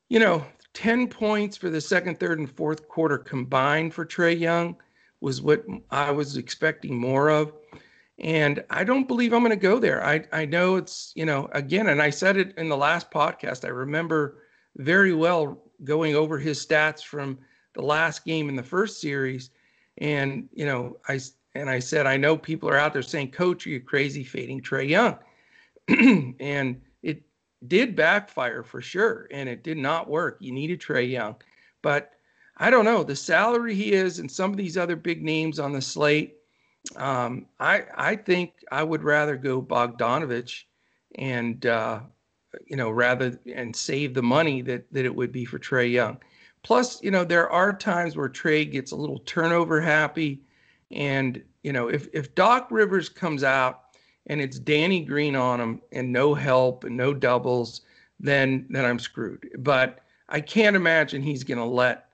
you 0.08 0.20
know, 0.20 0.46
10 0.74 1.08
points 1.08 1.58
for 1.58 1.70
the 1.70 1.82
second, 1.82 2.20
third, 2.20 2.40
and 2.40 2.50
fourth 2.50 2.88
quarter 2.88 3.18
combined 3.18 3.94
for 3.94 4.06
Trae 4.06 4.38
Young 4.38 4.78
was 5.22 5.42
what 5.42 5.66
I 5.90 6.12
was 6.12 6.38
expecting 6.38 6.98
more 6.98 7.30
of. 7.30 7.54
And 8.20 8.64
I 8.70 8.84
don't 8.84 9.08
believe 9.08 9.34
I'm 9.34 9.42
going 9.42 9.50
to 9.50 9.58
go 9.58 9.78
there. 9.78 10.06
I, 10.06 10.24
I 10.32 10.46
know 10.46 10.78
it's, 10.78 11.12
you 11.16 11.26
know, 11.26 11.50
again, 11.52 11.88
and 11.88 12.02
I 12.02 12.10
said 12.10 12.38
it 12.38 12.54
in 12.58 12.70
the 12.70 12.78
last 12.78 13.12
podcast. 13.12 13.66
I 13.66 13.70
remember 13.70 14.44
very 14.78 15.14
well 15.14 15.62
going 15.84 16.16
over 16.16 16.38
his 16.38 16.66
stats 16.66 17.04
from 17.04 17.38
the 17.74 17.82
last 17.82 18.24
game 18.24 18.48
in 18.48 18.56
the 18.56 18.64
first 18.64 19.02
series. 19.02 19.50
And, 19.98 20.48
you 20.54 20.66
know, 20.66 20.98
I, 21.10 21.20
and 21.56 21.70
I 21.70 21.80
said, 21.80 22.06
I 22.06 22.16
know 22.16 22.38
people 22.38 22.70
are 22.70 22.78
out 22.78 22.94
there 22.94 23.02
saying, 23.02 23.32
Coach, 23.32 23.68
are 23.68 23.72
you 23.72 23.82
crazy 23.82 24.24
fading 24.24 24.62
Trae 24.62 24.88
Young? 24.88 25.18
and 26.40 26.82
it 27.04 27.22
did 27.68 27.98
backfire 27.98 28.64
for 28.64 28.82
sure. 28.82 29.28
And 29.32 29.50
it 29.50 29.64
did 29.64 29.78
not 29.78 30.10
work. 30.10 30.38
You 30.40 30.54
needed 30.54 30.80
Trae 30.80 31.10
Young. 31.10 31.36
But 31.82 32.12
I 32.58 32.70
don't 32.70 32.86
know. 32.86 33.04
The 33.04 33.16
salary 33.16 33.76
he 33.76 33.92
is 33.92 34.20
and 34.20 34.32
some 34.32 34.52
of 34.52 34.58
these 34.58 34.78
other 34.78 34.96
big 34.96 35.22
names 35.22 35.60
on 35.60 35.74
the 35.74 35.82
slate 35.82 36.38
um, 36.96 37.46
I 37.60 37.84
I 37.96 38.16
think 38.16 38.54
I 38.72 38.84
would 38.84 39.04
rather 39.04 39.36
go 39.36 39.62
Bogdanovich 39.62 40.64
and 41.16 41.66
uh, 41.66 42.02
you 42.68 42.76
know 42.76 42.90
rather 42.90 43.40
and 43.54 43.76
save 43.76 44.14
the 44.14 44.24
money 44.24 44.62
that 44.62 44.92
that 44.92 45.06
it 45.06 45.16
would 45.16 45.32
be 45.32 45.46
for 45.46 45.60
Trae 45.60 45.92
Young. 45.92 46.18
Plus, 46.64 47.02
you 47.04 47.12
know, 47.12 47.24
there 47.24 47.50
are 47.50 47.72
times 47.74 48.16
where 48.16 48.28
Trae 48.28 48.70
gets 48.70 48.92
a 48.92 48.96
little 48.96 49.20
turnover 49.20 49.80
happy, 49.80 50.42
and 50.92 51.42
you 51.64 51.74
know 51.74 51.88
if 51.88 52.08
if 52.14 52.34
Doc 52.36 52.68
Rivers 52.72 53.10
comes 53.10 53.44
out 53.44 53.82
and 54.28 54.42
it's 54.42 54.58
Danny 54.58 55.02
Green 55.02 55.36
on 55.36 55.62
him 55.62 55.82
and 55.92 56.12
no 56.12 56.34
help 56.34 56.84
and 56.84 56.98
no 56.98 57.14
doubles, 57.14 57.82
then 58.20 58.66
then 58.70 58.86
I'm 58.86 59.00
screwed. 59.00 59.50
But 59.60 60.00
I 60.30 60.42
can't 60.42 60.76
imagine 60.76 61.22
he's 61.22 61.44
going 61.44 61.60
to 61.60 61.66
let 61.66 62.08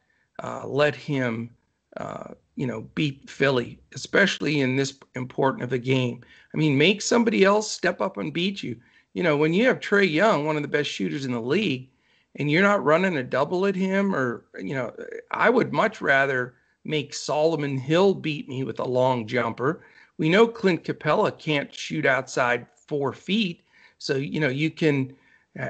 uh, 0.43 0.67
let 0.67 0.95
him 0.95 1.51
uh, 1.97 2.33
you 2.55 2.67
know, 2.67 2.81
beat 2.95 3.29
Philly, 3.29 3.79
especially 3.93 4.61
in 4.61 4.75
this 4.75 4.97
important 5.15 5.63
of 5.63 5.73
a 5.73 5.77
game. 5.77 6.23
I 6.53 6.57
mean, 6.57 6.77
make 6.77 7.01
somebody 7.01 7.43
else 7.43 7.71
step 7.71 8.01
up 8.01 8.17
and 8.17 8.33
beat 8.33 8.63
you. 8.63 8.77
You 9.13 9.23
know, 9.23 9.35
when 9.35 9.53
you 9.53 9.65
have 9.65 9.79
Trae 9.79 10.09
Young, 10.09 10.45
one 10.45 10.55
of 10.55 10.61
the 10.61 10.67
best 10.67 10.89
shooters 10.89 11.25
in 11.25 11.31
the 11.31 11.41
league, 11.41 11.89
and 12.37 12.49
you're 12.49 12.61
not 12.61 12.83
running 12.83 13.17
a 13.17 13.23
double 13.23 13.65
at 13.65 13.75
him, 13.75 14.15
or, 14.15 14.45
you 14.57 14.73
know, 14.73 14.93
I 15.31 15.49
would 15.49 15.73
much 15.73 15.99
rather 15.99 16.53
make 16.85 17.13
Solomon 17.13 17.77
Hill 17.77 18.13
beat 18.13 18.47
me 18.47 18.63
with 18.63 18.79
a 18.79 18.87
long 18.87 19.27
jumper. 19.27 19.83
We 20.17 20.29
know 20.29 20.47
Clint 20.47 20.83
Capela 20.83 21.37
can't 21.37 21.73
shoot 21.73 22.05
outside 22.05 22.67
four 22.87 23.11
feet. 23.11 23.63
So, 23.97 24.15
you 24.15 24.39
know, 24.39 24.49
you 24.49 24.71
can 24.71 25.13
uh, 25.59 25.69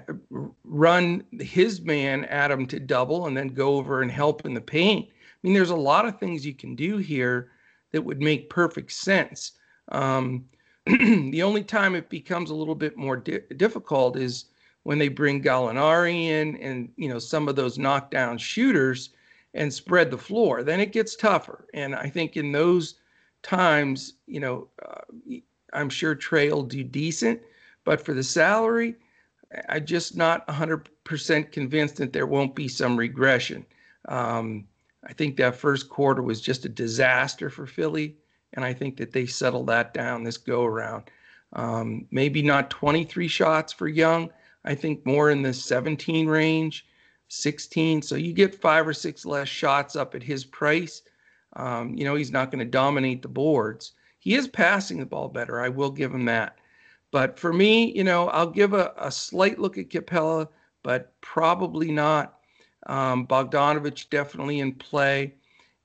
run 0.64 1.24
his 1.40 1.82
man 1.82 2.24
him 2.26 2.68
to 2.68 2.80
double 2.80 3.26
and 3.26 3.36
then 3.36 3.50
go 3.50 3.78
over 3.78 4.02
and 4.02 4.12
help 4.12 4.46
in 4.46 4.54
the 4.54 4.62
paint. 4.62 5.10
I 5.44 5.48
mean, 5.48 5.54
there's 5.54 5.70
a 5.72 5.76
lot 5.76 6.06
of 6.06 6.20
things 6.20 6.46
you 6.46 6.54
can 6.54 6.76
do 6.76 6.98
here 6.98 7.52
that 7.92 8.04
would 8.04 8.22
make 8.22 8.50
perfect 8.50 8.92
sense. 8.92 9.54
Um, 9.92 10.46
the 10.86 11.44
only 11.44 11.64
time 11.64 11.96
it 11.96 12.10
becomes 12.10 12.50
a 12.50 12.56
little 12.56 12.76
bit 12.76 12.98
more 12.98 13.18
di- 13.18 13.42
difficult 13.58 14.18
is 14.18 14.46
when 14.84 14.98
they 14.98 15.08
bring 15.10 15.44
Gallinari 15.44 16.26
in 16.26 16.58
and 16.58 16.90
you 16.96 17.08
know 17.08 17.20
some 17.20 17.48
of 17.48 17.56
those 17.56 17.78
knockdown 17.78 18.38
shooters 18.38 19.10
and 19.54 19.74
spread 19.74 20.10
the 20.10 20.18
floor. 20.18 20.64
Then 20.64 20.80
it 20.80 20.92
gets 20.92 21.16
tougher. 21.16 21.68
And 21.74 21.96
I 21.96 22.08
think 22.08 22.38
in 22.38 22.52
those 22.52 22.96
times, 23.44 24.14
you 24.28 24.40
know, 24.40 24.68
uh, 24.86 25.36
I'm 25.74 25.90
sure 25.90 26.16
Trae 26.16 26.52
will 26.52 26.64
do 26.64 26.84
decent, 26.84 27.42
but 27.84 28.04
for 28.04 28.14
the 28.14 28.24
salary, 28.24 28.96
I'm 29.70 29.86
just 29.86 30.16
not 30.16 30.48
100% 30.48 31.52
convinced 31.52 31.98
that 31.98 32.14
there 32.14 32.28
won't 32.28 32.56
be 32.56 32.68
some 32.68 32.98
regression. 32.98 33.66
Um, 34.08 34.68
I 35.04 35.14
think 35.14 35.38
that 35.38 35.56
first 35.56 35.90
quarter 35.90 36.22
was 36.22 36.42
just 36.42 36.66
a 36.66 36.70
disaster 36.70 37.50
for 37.50 37.66
Philly, 37.66 38.16
and 38.54 38.64
I 38.64 38.74
think 38.74 38.98
that 38.98 39.12
they 39.12 39.26
settled 39.26 39.68
that 39.68 39.94
down 39.94 40.24
this 40.24 40.38
go 40.38 40.64
around. 40.64 41.10
Um, 41.54 42.08
maybe 42.12 42.42
not 42.42 42.70
23 42.70 43.28
shots 43.28 43.74
for 43.74 43.88
Young. 43.88 44.30
I 44.64 44.76
think 44.76 45.06
more 45.06 45.32
in 45.32 45.42
the 45.42 45.54
17 45.54 46.28
range, 46.28 46.86
16. 47.30 48.02
So 48.04 48.16
you 48.16 48.34
get 48.34 48.54
five 48.54 48.88
or 48.88 48.94
six 48.94 49.26
less 49.26 49.48
shots 49.48 49.96
up 49.96 50.14
at 50.14 50.24
his 50.24 50.46
price. 50.46 51.02
Um, 51.54 51.96
you 51.96 52.06
know, 52.06 52.16
he's 52.16 52.32
not 52.32 52.52
going 52.52 52.60
to 52.60 52.72
dominate 52.72 53.22
the 53.22 53.28
boards. 53.28 53.94
He 54.20 54.36
is 54.36 54.48
passing 54.48 55.00
the 55.00 55.06
ball 55.06 55.30
better. 55.30 55.60
I 55.60 55.70
will 55.70 55.92
give 55.92 56.14
him 56.14 56.26
that. 56.26 56.58
But 57.10 57.40
for 57.40 57.52
me, 57.52 57.92
you 57.92 58.04
know, 58.04 58.30
I'll 58.30 58.50
give 58.50 58.74
a, 58.74 58.94
a 58.98 59.12
slight 59.12 59.60
look 59.60 59.78
at 59.78 59.90
Capela, 59.90 60.48
but 60.84 61.20
probably 61.22 61.92
not 61.92 62.38
um, 62.88 63.28
Bogdanovich 63.28 64.10
definitely 64.10 64.60
in 64.60 64.74
play. 64.74 65.36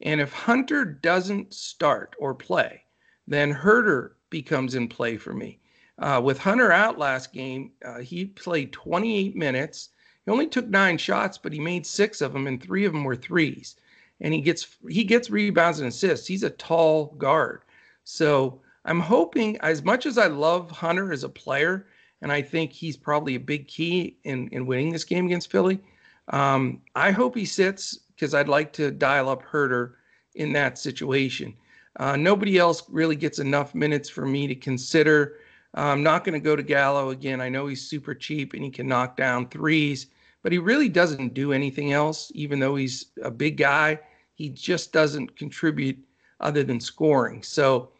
And 0.02 0.20
if 0.20 0.32
Hunter 0.32 0.84
doesn't 0.84 1.54
start 1.54 2.14
or 2.18 2.34
play, 2.34 2.82
then 3.26 3.52
Huerter 3.52 4.12
becomes 4.30 4.74
in 4.74 4.88
play 4.88 5.16
for 5.16 5.32
me. 5.32 5.58
Uh, 5.98 6.20
with 6.22 6.38
Hunter 6.38 6.70
out 6.72 6.98
last 6.98 7.32
game, 7.32 7.72
uh, 7.84 8.00
he 8.00 8.26
played 8.26 8.72
28 8.72 9.34
minutes. 9.34 9.90
He 10.24 10.30
only 10.30 10.46
took 10.46 10.68
nine 10.68 10.98
shots, 10.98 11.38
but 11.38 11.52
he 11.52 11.58
made 11.58 11.86
six 11.86 12.20
of 12.20 12.32
them, 12.32 12.46
and 12.46 12.62
three 12.62 12.84
of 12.84 12.92
them 12.92 13.04
were 13.04 13.16
threes. 13.16 13.76
And 14.20 14.34
he 14.34 14.40
gets 14.40 14.76
he 14.88 15.04
gets 15.04 15.30
rebounds 15.30 15.78
and 15.78 15.88
assists. 15.88 16.26
He's 16.26 16.42
a 16.42 16.50
tall 16.50 17.14
guard, 17.18 17.62
so 18.04 18.60
I'm 18.86 19.00
hoping. 19.00 19.58
As 19.58 19.84
much 19.84 20.06
as 20.06 20.16
I 20.16 20.26
love 20.26 20.70
Hunter 20.70 21.12
as 21.12 21.22
a 21.22 21.28
player, 21.28 21.86
and 22.22 22.32
I 22.32 22.40
think 22.40 22.72
he's 22.72 22.96
probably 22.96 23.34
a 23.34 23.40
big 23.40 23.68
key 23.68 24.16
in 24.24 24.48
in 24.48 24.66
winning 24.66 24.90
this 24.90 25.04
game 25.04 25.26
against 25.26 25.50
Philly. 25.50 25.80
Um, 26.28 26.80
I 26.94 27.10
hope 27.10 27.36
he 27.36 27.44
sits 27.44 27.98
because 28.14 28.34
I'd 28.34 28.48
like 28.48 28.72
to 28.74 28.90
dial 28.90 29.28
up 29.28 29.42
Huerter 29.44 29.92
in 30.34 30.52
that 30.52 30.78
situation. 30.78 31.54
Uh, 31.98 32.16
nobody 32.16 32.58
else 32.58 32.82
really 32.88 33.16
gets 33.16 33.38
enough 33.38 33.74
minutes 33.74 34.08
for 34.08 34.26
me 34.26 34.46
to 34.46 34.54
consider. 34.54 35.38
I'm 35.74 36.02
not 36.02 36.24
going 36.24 36.34
to 36.34 36.44
go 36.44 36.56
to 36.56 36.62
Gallo 36.62 37.10
again. 37.10 37.40
I 37.40 37.48
know 37.48 37.66
he's 37.66 37.88
super 37.88 38.14
cheap 38.14 38.54
and 38.54 38.64
he 38.64 38.70
can 38.70 38.88
knock 38.88 39.16
down 39.16 39.48
threes, 39.48 40.06
but 40.42 40.52
he 40.52 40.58
really 40.58 40.88
doesn't 40.88 41.34
do 41.34 41.52
anything 41.52 41.92
else, 41.92 42.30
even 42.34 42.58
though 42.58 42.76
he's 42.76 43.06
a 43.22 43.30
big 43.30 43.56
guy. 43.56 43.98
He 44.34 44.48
just 44.48 44.92
doesn't 44.92 45.36
contribute 45.36 45.98
other 46.40 46.62
than 46.62 46.80
scoring. 46.80 47.42
So, 47.42 47.90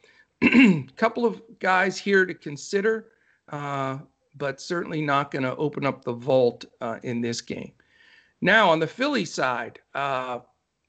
a 0.42 0.84
couple 0.96 1.24
of 1.24 1.40
guys 1.58 1.96
here 1.96 2.26
to 2.26 2.34
consider. 2.34 3.08
Uh, 3.48 3.98
but 4.36 4.60
certainly 4.60 5.00
not 5.00 5.30
going 5.30 5.42
to 5.42 5.56
open 5.56 5.86
up 5.86 6.04
the 6.04 6.12
vault 6.12 6.64
uh, 6.80 6.98
in 7.02 7.20
this 7.20 7.40
game. 7.40 7.72
Now 8.40 8.70
on 8.70 8.80
the 8.80 8.86
Philly 8.86 9.24
side, 9.24 9.80
uh, 9.94 10.40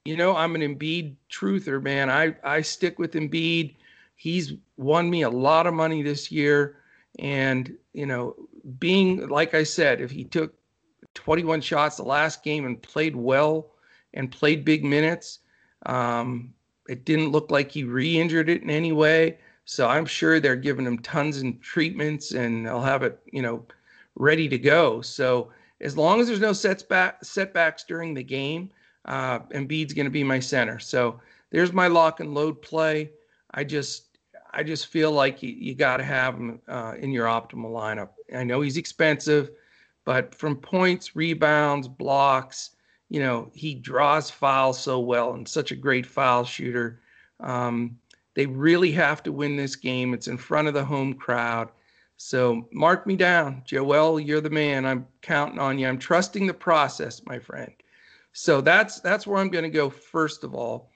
you 0.06 0.16
know 0.16 0.36
I'm 0.36 0.56
an 0.56 0.62
Embiid 0.62 1.16
truther, 1.30 1.82
man. 1.82 2.10
I 2.10 2.36
I 2.44 2.62
stick 2.62 3.00
with 3.00 3.13
Embiid. 3.13 3.75
He's 4.16 4.54
won 4.77 5.10
me 5.10 5.22
a 5.24 5.30
lot 5.30 5.68
of 5.68 5.74
money 5.74 6.01
this 6.01 6.32
year, 6.32 6.77
and 7.20 7.75
you 7.94 8.06
know, 8.06 8.36
being 8.80 9.27
like 9.27 9.54
I 9.54 9.63
said, 9.63 10.01
if 10.01 10.12
he 10.12 10.24
took 10.24 10.54
21 11.13 11.62
shots 11.62 11.98
the 11.98 12.04
last 12.04 12.44
game 12.44 12.66
and 12.66 12.82
played 12.82 13.16
well 13.16 13.72
and 14.13 14.32
played 14.32 14.63
big 14.63 14.84
minutes, 14.84 15.39
um, 15.86 16.54
it 16.88 17.06
didn't 17.06 17.32
look 17.32 17.51
like 17.51 17.72
he 17.72 17.84
re-injured 17.84 18.50
it 18.50 18.62
in 18.62 18.70
any 18.70 18.92
way. 18.92 19.38
So 19.66 19.88
I'm 19.88 20.06
sure 20.06 20.39
they're 20.39 20.56
giving 20.56 20.86
him 20.86 21.00
tons 21.00 21.42
of 21.42 21.60
treatments 21.60 22.32
and 22.32 22.66
they'll 22.66 22.82
have 22.82 23.04
it, 23.04 23.20
you 23.32 23.42
know, 23.42 23.66
ready 24.16 24.48
to 24.48 24.58
go. 24.58 25.01
So 25.01 25.51
as 25.81 25.98
long 25.98 26.19
as 26.19 26.27
there's 26.27 26.39
no 26.39 26.53
setback 26.53 27.24
setbacks 27.24 27.84
during 27.84 28.13
the 28.13 28.24
game, 28.24 28.72
uh, 29.05 29.39
Embiid's 29.39 29.93
going 29.93 30.05
to 30.05 30.12
be 30.12 30.24
my 30.24 30.39
center. 30.39 30.79
So 30.79 31.19
there's 31.50 31.74
my 31.74 31.88
lock 31.88 32.19
and 32.19 32.34
load 32.34 32.62
play. 32.62 33.12
I 33.51 33.63
just 33.63 34.17
I 34.51 34.63
just 34.63 34.88
feel 34.88 35.12
like 35.12 35.43
you, 35.43 35.50
you 35.50 35.75
got 35.75 35.98
to 35.98 36.03
have 36.03 36.36
him 36.36 36.60
uh, 36.67 36.93
in 37.00 37.12
your 37.12 37.27
optimal 37.27 37.72
lineup. 37.72 38.10
I 38.36 38.43
know 38.43 38.62
he's 38.62 38.77
expensive, 38.77 39.51
but 40.05 40.34
from 40.34 40.55
points, 40.55 41.15
rebounds, 41.15 41.88
blocks, 41.88 42.72
you 43.10 43.19
know, 43.19 43.51
he 43.53 43.75
draws 43.75 44.29
fouls 44.29 44.79
so 44.79 45.00
well 45.00 45.34
and 45.34 45.48
such 45.48 45.72
a 45.72 45.75
great 45.75 46.05
foul 46.05 46.43
shooter. 46.43 47.00
Um, 47.39 47.98
they 48.36 48.46
really 48.46 48.91
have 48.91 49.24
to 49.24 49.31
win 49.31 49.55
this 49.55 49.75
game. 49.75 50.13
It's 50.13 50.27
in 50.27 50.38
front 50.38 50.67
of 50.67 50.74
the 50.74 50.84
home 50.84 51.13
crowd. 51.13 51.69
So 52.18 52.68
mark 52.72 53.06
me 53.06 53.16
down. 53.16 53.62
Joel, 53.64 54.20
you're 54.20 54.42
the 54.42 54.50
man. 54.50 54.86
I'm 54.86 55.08
counting 55.22 55.60
on 55.60 55.78
you. 55.78 55.88
I'm 55.88 56.00
trusting 56.00 56.48
the 56.48 56.54
process, 56.54 57.22
my 57.26 57.38
friend. 57.38 57.72
So 58.34 58.60
that's 58.60 59.00
that's 59.00 59.26
where 59.26 59.40
I'm 59.40 59.50
going 59.50 59.64
to 59.64 59.70
go 59.70 59.90
first 59.90 60.44
of 60.44 60.54
all. 60.54 60.92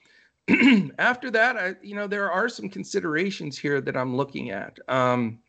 After 0.98 1.30
that, 1.32 1.58
I 1.58 1.76
you 1.82 1.96
know 1.96 2.08
there 2.08 2.32
are 2.32 2.50
some 2.50 2.70
considerations 2.70 3.58
here 3.58 3.82
that 3.82 3.96
I'm 3.96 4.18
looking 4.18 4.50
at. 4.50 4.78
Um, 4.88 5.40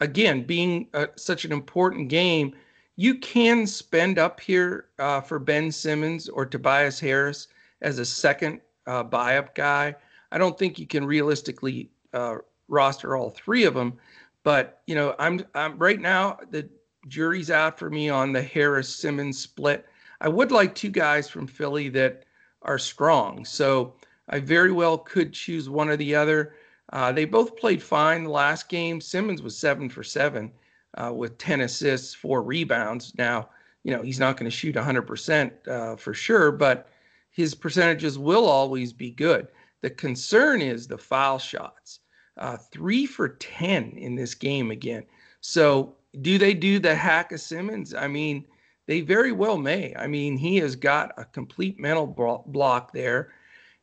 again, 0.00 0.42
being 0.42 0.88
a, 0.92 1.08
such 1.16 1.44
an 1.44 1.52
important 1.52 2.08
game, 2.08 2.54
you 2.96 3.14
can 3.16 3.66
spend 3.66 4.18
up 4.18 4.40
here 4.40 4.86
uh, 4.98 5.20
for 5.20 5.38
Ben 5.38 5.70
Simmons 5.70 6.28
or 6.28 6.44
Tobias 6.44 6.98
Harris 6.98 7.48
as 7.80 7.98
a 7.98 8.04
second 8.04 8.60
uh, 8.86 9.04
buy 9.04 9.36
up 9.38 9.54
guy. 9.54 9.94
I 10.32 10.38
don't 10.38 10.58
think 10.58 10.78
you 10.78 10.86
can 10.86 11.04
realistically 11.04 11.90
uh, 12.12 12.38
roster 12.70 13.16
all 13.16 13.30
three 13.30 13.64
of 13.64 13.74
them, 13.74 13.98
but 14.42 14.80
you 14.86 14.94
know, 14.94 15.14
I'm 15.18 15.44
I'm 15.54 15.78
right 15.78 16.00
now 16.00 16.38
the 16.50 16.68
jury's 17.08 17.50
out 17.50 17.78
for 17.78 17.90
me 17.90 18.08
on 18.08 18.32
the 18.32 18.42
Harris 18.42 18.94
Simmons 18.94 19.38
split. 19.38 19.86
I 20.20 20.28
would 20.28 20.52
like 20.52 20.74
two 20.74 20.90
guys 20.90 21.28
from 21.28 21.46
Philly 21.46 21.88
that 21.90 22.24
are 22.62 22.78
strong, 22.78 23.44
so 23.44 23.94
I 24.28 24.38
very 24.38 24.72
well 24.72 24.96
could 24.98 25.32
choose 25.32 25.68
one 25.68 25.88
or 25.88 25.96
the 25.96 26.14
other. 26.14 26.54
Uh, 26.92 27.12
they 27.12 27.24
both 27.24 27.56
played 27.56 27.82
fine 27.82 28.24
the 28.24 28.30
last 28.30 28.68
game. 28.68 29.00
Simmons 29.00 29.42
was 29.42 29.56
seven 29.56 29.88
for 29.88 30.02
seven 30.02 30.52
uh, 30.94 31.12
with 31.14 31.38
10 31.38 31.62
assists, 31.62 32.14
four 32.14 32.42
rebounds. 32.42 33.12
Now, 33.16 33.48
you 33.84 33.92
know, 33.92 34.02
he's 34.02 34.20
not 34.20 34.36
going 34.36 34.50
to 34.50 34.56
shoot 34.56 34.74
100% 34.74 35.68
uh, 35.68 35.96
for 35.96 36.14
sure, 36.14 36.52
but 36.52 36.88
his 37.30 37.54
percentages 37.54 38.18
will 38.18 38.46
always 38.46 38.92
be 38.92 39.10
good. 39.10 39.48
The 39.82 39.90
concern 39.90 40.60
is 40.60 40.86
the 40.86 40.98
foul 40.98 41.38
shots. 41.38 42.00
Uh, 42.40 42.56
three 42.56 43.06
for 43.06 43.28
10 43.28 43.92
in 43.96 44.14
this 44.14 44.34
game 44.34 44.70
again. 44.70 45.04
So, 45.40 45.94
do 46.22 46.38
they 46.38 46.54
do 46.54 46.78
the 46.78 46.94
hack 46.94 47.30
of 47.32 47.40
Simmons? 47.40 47.94
I 47.94 48.08
mean, 48.08 48.46
they 48.86 49.02
very 49.02 49.30
well 49.30 49.58
may. 49.58 49.94
I 49.94 50.08
mean, 50.08 50.36
he 50.36 50.56
has 50.56 50.74
got 50.74 51.12
a 51.16 51.24
complete 51.24 51.78
mental 51.78 52.06
block 52.46 52.92
there. 52.92 53.32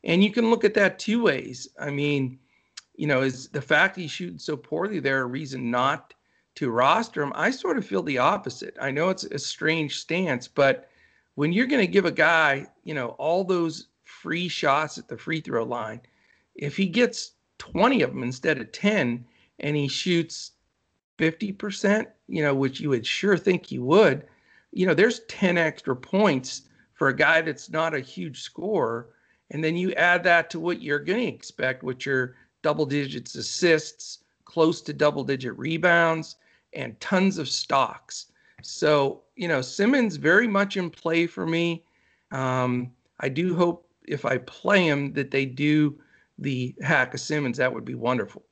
And 0.03 0.23
you 0.23 0.31
can 0.31 0.49
look 0.49 0.65
at 0.65 0.73
that 0.73 0.99
two 0.99 1.23
ways. 1.23 1.69
I 1.79 1.91
mean, 1.91 2.39
you 2.95 3.07
know, 3.07 3.21
is 3.21 3.47
the 3.49 3.61
fact 3.61 3.95
he's 3.95 4.11
shooting 4.11 4.39
so 4.39 4.57
poorly 4.57 4.99
there 4.99 5.21
a 5.21 5.25
reason 5.25 5.71
not 5.71 6.13
to 6.55 6.71
roster 6.71 7.21
him? 7.21 7.31
I 7.35 7.51
sort 7.51 7.77
of 7.77 7.85
feel 7.85 8.03
the 8.03 8.17
opposite. 8.17 8.75
I 8.81 8.91
know 8.91 9.09
it's 9.09 9.23
a 9.23 9.39
strange 9.39 9.99
stance, 9.99 10.47
but 10.47 10.89
when 11.35 11.53
you're 11.53 11.67
going 11.67 11.85
to 11.85 11.91
give 11.91 12.05
a 12.05 12.11
guy, 12.11 12.65
you 12.83 12.93
know, 12.93 13.09
all 13.19 13.43
those 13.43 13.87
free 14.03 14.47
shots 14.47 14.97
at 14.97 15.07
the 15.07 15.17
free 15.17 15.41
throw 15.41 15.63
line. 15.63 16.01
If 16.55 16.75
he 16.75 16.87
gets 16.87 17.33
20 17.57 18.01
of 18.01 18.11
them 18.11 18.23
instead 18.23 18.59
of 18.59 18.71
10 18.71 19.25
and 19.59 19.75
he 19.75 19.87
shoots 19.87 20.51
50%, 21.17 22.07
you 22.27 22.41
know, 22.43 22.53
which 22.53 22.79
you 22.79 22.89
would 22.89 23.05
sure 23.05 23.37
think 23.37 23.65
he 23.65 23.79
would, 23.79 24.25
you 24.71 24.85
know, 24.85 24.93
there's 24.93 25.21
10 25.21 25.57
extra 25.57 25.95
points 25.95 26.63
for 26.93 27.07
a 27.07 27.15
guy 27.15 27.41
that's 27.41 27.69
not 27.69 27.93
a 27.93 27.99
huge 27.99 28.41
scorer. 28.41 29.09
And 29.51 29.63
then 29.63 29.75
you 29.75 29.93
add 29.93 30.23
that 30.23 30.49
to 30.51 30.59
what 30.59 30.81
you're 30.81 30.99
going 30.99 31.19
to 31.19 31.33
expect, 31.33 31.83
which 31.83 32.05
are 32.07 32.35
double 32.61 32.85
digits 32.85 33.35
assists, 33.35 34.19
close 34.45 34.81
to 34.81 34.93
double 34.93 35.23
digit 35.23 35.57
rebounds, 35.57 36.35
and 36.73 36.99
tons 36.99 37.37
of 37.37 37.47
stocks. 37.47 38.27
So, 38.61 39.21
you 39.35 39.47
know, 39.47 39.61
Simmons 39.61 40.17
very 40.17 40.47
much 40.47 40.77
in 40.77 40.89
play 40.89 41.27
for 41.27 41.45
me. 41.45 41.83
Um, 42.31 42.91
I 43.19 43.29
do 43.29 43.55
hope 43.55 43.89
if 44.07 44.25
I 44.25 44.37
play 44.39 44.85
him 44.85 45.13
that 45.13 45.31
they 45.31 45.45
do 45.45 45.97
the 46.39 46.75
hack 46.81 47.13
of 47.13 47.19
Simmons. 47.19 47.57
That 47.57 47.73
would 47.73 47.85
be 47.85 47.95
wonderful. 47.95 48.43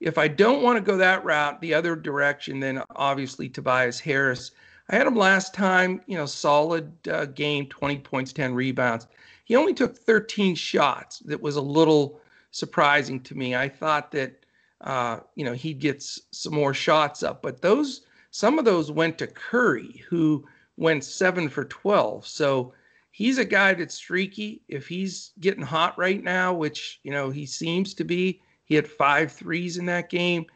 If 0.00 0.16
I 0.16 0.28
don't 0.28 0.62
want 0.62 0.76
to 0.76 0.82
go 0.82 0.96
that 0.96 1.24
route, 1.24 1.60
the 1.60 1.74
other 1.74 1.94
direction, 1.94 2.60
then 2.60 2.82
obviously 2.96 3.48
Tobias 3.48 4.00
Harris. 4.00 4.52
I 4.88 4.96
had 4.96 5.06
him 5.06 5.16
last 5.16 5.52
time, 5.54 6.00
you 6.06 6.16
know, 6.16 6.26
solid 6.26 6.92
uh, 7.08 7.26
game, 7.26 7.66
20 7.66 7.98
points, 7.98 8.32
10 8.32 8.54
rebounds. 8.54 9.06
He 9.44 9.56
only 9.56 9.74
took 9.74 9.96
13 9.96 10.54
shots. 10.54 11.18
That 11.20 11.40
was 11.40 11.56
a 11.56 11.60
little 11.60 12.20
surprising 12.50 13.20
to 13.22 13.34
me. 13.34 13.54
I 13.54 13.68
thought 13.68 14.10
that, 14.12 14.44
uh, 14.80 15.20
you 15.34 15.44
know, 15.44 15.52
he'd 15.52 15.80
get 15.80 16.02
some 16.02 16.54
more 16.54 16.74
shots 16.74 17.22
up, 17.22 17.42
but 17.42 17.60
those, 17.60 18.02
some 18.30 18.58
of 18.58 18.64
those 18.64 18.90
went 18.90 19.18
to 19.18 19.26
Curry, 19.26 20.02
who 20.08 20.46
went 20.76 21.04
seven 21.04 21.48
for 21.48 21.64
12. 21.66 22.26
So 22.26 22.72
he's 23.10 23.38
a 23.38 23.44
guy 23.44 23.74
that's 23.74 23.94
streaky. 23.94 24.62
If 24.68 24.86
he's 24.86 25.32
getting 25.40 25.62
hot 25.62 25.98
right 25.98 26.22
now, 26.22 26.54
which 26.54 27.00
you 27.02 27.10
know 27.10 27.30
he 27.30 27.46
seems 27.46 27.94
to 27.94 28.04
be, 28.04 28.40
he 28.64 28.74
had 28.74 28.88
five 28.88 29.32
threes 29.32 29.76
in 29.78 29.86
that 29.86 30.10
game. 30.10 30.46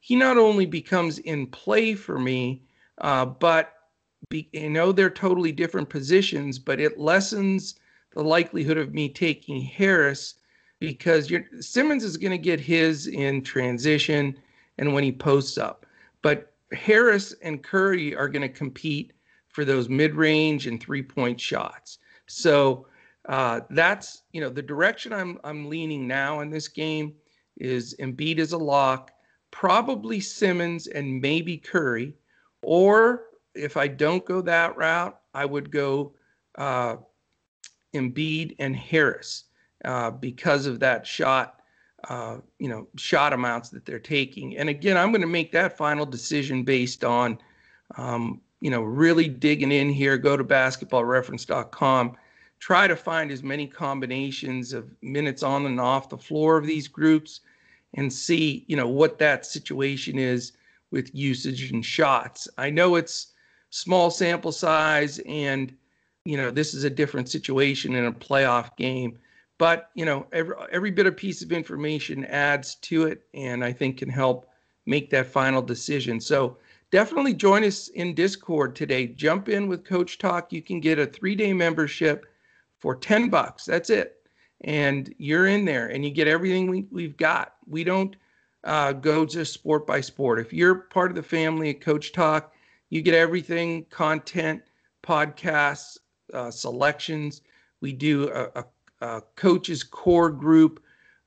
He 0.00 0.16
not 0.16 0.38
only 0.38 0.66
becomes 0.66 1.18
in 1.18 1.46
play 1.46 1.94
for 1.94 2.18
me, 2.18 2.62
uh, 2.98 3.26
but 3.26 3.74
be, 4.28 4.48
you 4.52 4.70
know 4.70 4.92
they're 4.92 5.10
totally 5.10 5.52
different 5.52 5.88
positions, 5.88 6.58
but 6.58 6.80
it 6.80 6.98
lessens 6.98 7.76
the 8.14 8.22
likelihood 8.22 8.78
of 8.78 8.94
me 8.94 9.08
taking 9.08 9.60
Harris 9.62 10.34
because 10.78 11.30
Simmons 11.60 12.04
is 12.04 12.16
going 12.16 12.30
to 12.32 12.38
get 12.38 12.58
his 12.58 13.06
in 13.06 13.42
transition 13.42 14.36
and 14.78 14.94
when 14.94 15.04
he 15.04 15.12
posts 15.12 15.58
up, 15.58 15.84
but 16.22 16.52
Harris 16.72 17.34
and 17.42 17.62
Curry 17.62 18.16
are 18.16 18.28
going 18.28 18.42
to 18.42 18.48
compete 18.48 19.12
for 19.50 19.64
those 19.64 19.88
mid-range 19.88 20.66
and 20.66 20.80
three-point 20.80 21.40
shots. 21.40 21.98
So 22.26 22.86
uh, 23.28 23.60
that's 23.70 24.22
you 24.32 24.40
know 24.40 24.48
the 24.48 24.62
direction 24.62 25.12
I'm 25.12 25.38
I'm 25.44 25.68
leaning 25.68 26.06
now 26.06 26.40
in 26.40 26.50
this 26.50 26.68
game 26.68 27.14
is 27.58 27.94
Embiid 28.00 28.38
as 28.38 28.52
a 28.52 28.58
lock, 28.58 29.10
probably 29.50 30.20
Simmons 30.20 30.86
and 30.86 31.20
maybe 31.20 31.58
Curry, 31.58 32.14
or 32.62 33.24
if 33.54 33.76
I 33.76 33.88
don't 33.88 34.24
go 34.24 34.40
that 34.42 34.76
route, 34.76 35.18
I 35.34 35.44
would 35.44 35.70
go 35.70 36.14
uh, 36.56 36.96
Embiid 37.94 38.56
and 38.58 38.74
Harris 38.74 39.44
uh, 39.84 40.10
because 40.10 40.66
of 40.66 40.80
that 40.80 41.06
shot. 41.06 41.56
Uh, 42.08 42.38
you 42.58 42.66
know, 42.70 42.88
shot 42.96 43.34
amounts 43.34 43.68
that 43.68 43.84
they're 43.84 43.98
taking. 43.98 44.56
And 44.56 44.70
again, 44.70 44.96
I'm 44.96 45.10
going 45.10 45.20
to 45.20 45.26
make 45.26 45.52
that 45.52 45.76
final 45.76 46.06
decision 46.06 46.62
based 46.62 47.04
on 47.04 47.36
um, 47.98 48.40
you 48.60 48.70
know, 48.70 48.82
really 48.82 49.28
digging 49.28 49.72
in 49.72 49.90
here, 49.90 50.18
go 50.18 50.36
to 50.36 50.44
basketballreference.com, 50.44 52.16
try 52.58 52.86
to 52.86 52.96
find 52.96 53.30
as 53.30 53.42
many 53.42 53.66
combinations 53.66 54.72
of 54.72 54.90
minutes 55.02 55.42
on 55.42 55.66
and 55.66 55.80
off 55.80 56.08
the 56.08 56.18
floor 56.18 56.56
of 56.56 56.66
these 56.66 56.88
groups 56.88 57.40
and 57.94 58.12
see, 58.12 58.64
you 58.68 58.76
know, 58.76 58.88
what 58.88 59.18
that 59.18 59.46
situation 59.46 60.18
is 60.18 60.52
with 60.90 61.14
usage 61.14 61.70
and 61.72 61.84
shots. 61.84 62.48
I 62.58 62.70
know 62.70 62.96
it's 62.96 63.32
small 63.70 64.10
sample 64.10 64.52
size 64.52 65.20
and 65.26 65.74
you 66.26 66.36
know, 66.36 66.50
this 66.50 66.74
is 66.74 66.84
a 66.84 66.90
different 66.90 67.30
situation 67.30 67.94
in 67.94 68.04
a 68.04 68.12
playoff 68.12 68.76
game, 68.76 69.18
but 69.56 69.90
you 69.94 70.04
know, 70.04 70.26
every 70.32 70.54
every 70.70 70.90
bit 70.90 71.06
of 71.06 71.16
piece 71.16 71.42
of 71.42 71.50
information 71.50 72.26
adds 72.26 72.74
to 72.76 73.04
it 73.04 73.22
and 73.32 73.64
I 73.64 73.72
think 73.72 73.98
can 73.98 74.10
help 74.10 74.50
make 74.86 75.08
that 75.10 75.26
final 75.26 75.62
decision. 75.62 76.20
So 76.20 76.58
definitely 76.90 77.34
join 77.34 77.64
us 77.64 77.88
in 77.88 78.14
Discord 78.14 78.74
today. 78.76 79.06
Jump 79.06 79.48
in 79.48 79.68
with 79.68 79.84
Coach 79.84 80.18
Talk. 80.18 80.52
You 80.52 80.62
can 80.62 80.80
get 80.80 80.98
a 80.98 81.06
three 81.06 81.34
day 81.34 81.52
membership 81.52 82.26
for 82.78 82.96
10 82.96 83.28
bucks. 83.28 83.64
That's 83.64 83.90
it. 83.90 84.16
And 84.62 85.14
you're 85.18 85.46
in 85.46 85.64
there 85.64 85.88
and 85.88 86.04
you 86.04 86.10
get 86.10 86.28
everything 86.28 86.68
we, 86.68 86.86
we've 86.90 87.16
got. 87.16 87.54
We 87.66 87.84
don't 87.84 88.16
uh, 88.64 88.92
go 88.92 89.24
to 89.24 89.44
sport 89.44 89.86
by 89.86 90.00
sport. 90.00 90.38
If 90.38 90.52
you're 90.52 90.74
part 90.74 91.10
of 91.10 91.14
the 91.14 91.22
family 91.22 91.70
at 91.70 91.80
Coach 91.80 92.12
Talk, 92.12 92.52
you 92.90 93.02
get 93.02 93.14
everything 93.14 93.86
content, 93.90 94.62
podcasts, 95.02 95.96
uh, 96.34 96.50
selections. 96.50 97.42
We 97.80 97.92
do 97.92 98.30
a, 98.30 98.60
a, 98.60 98.64
a 99.00 99.22
coaches 99.36 99.82
core 99.82 100.30
group 100.30 100.82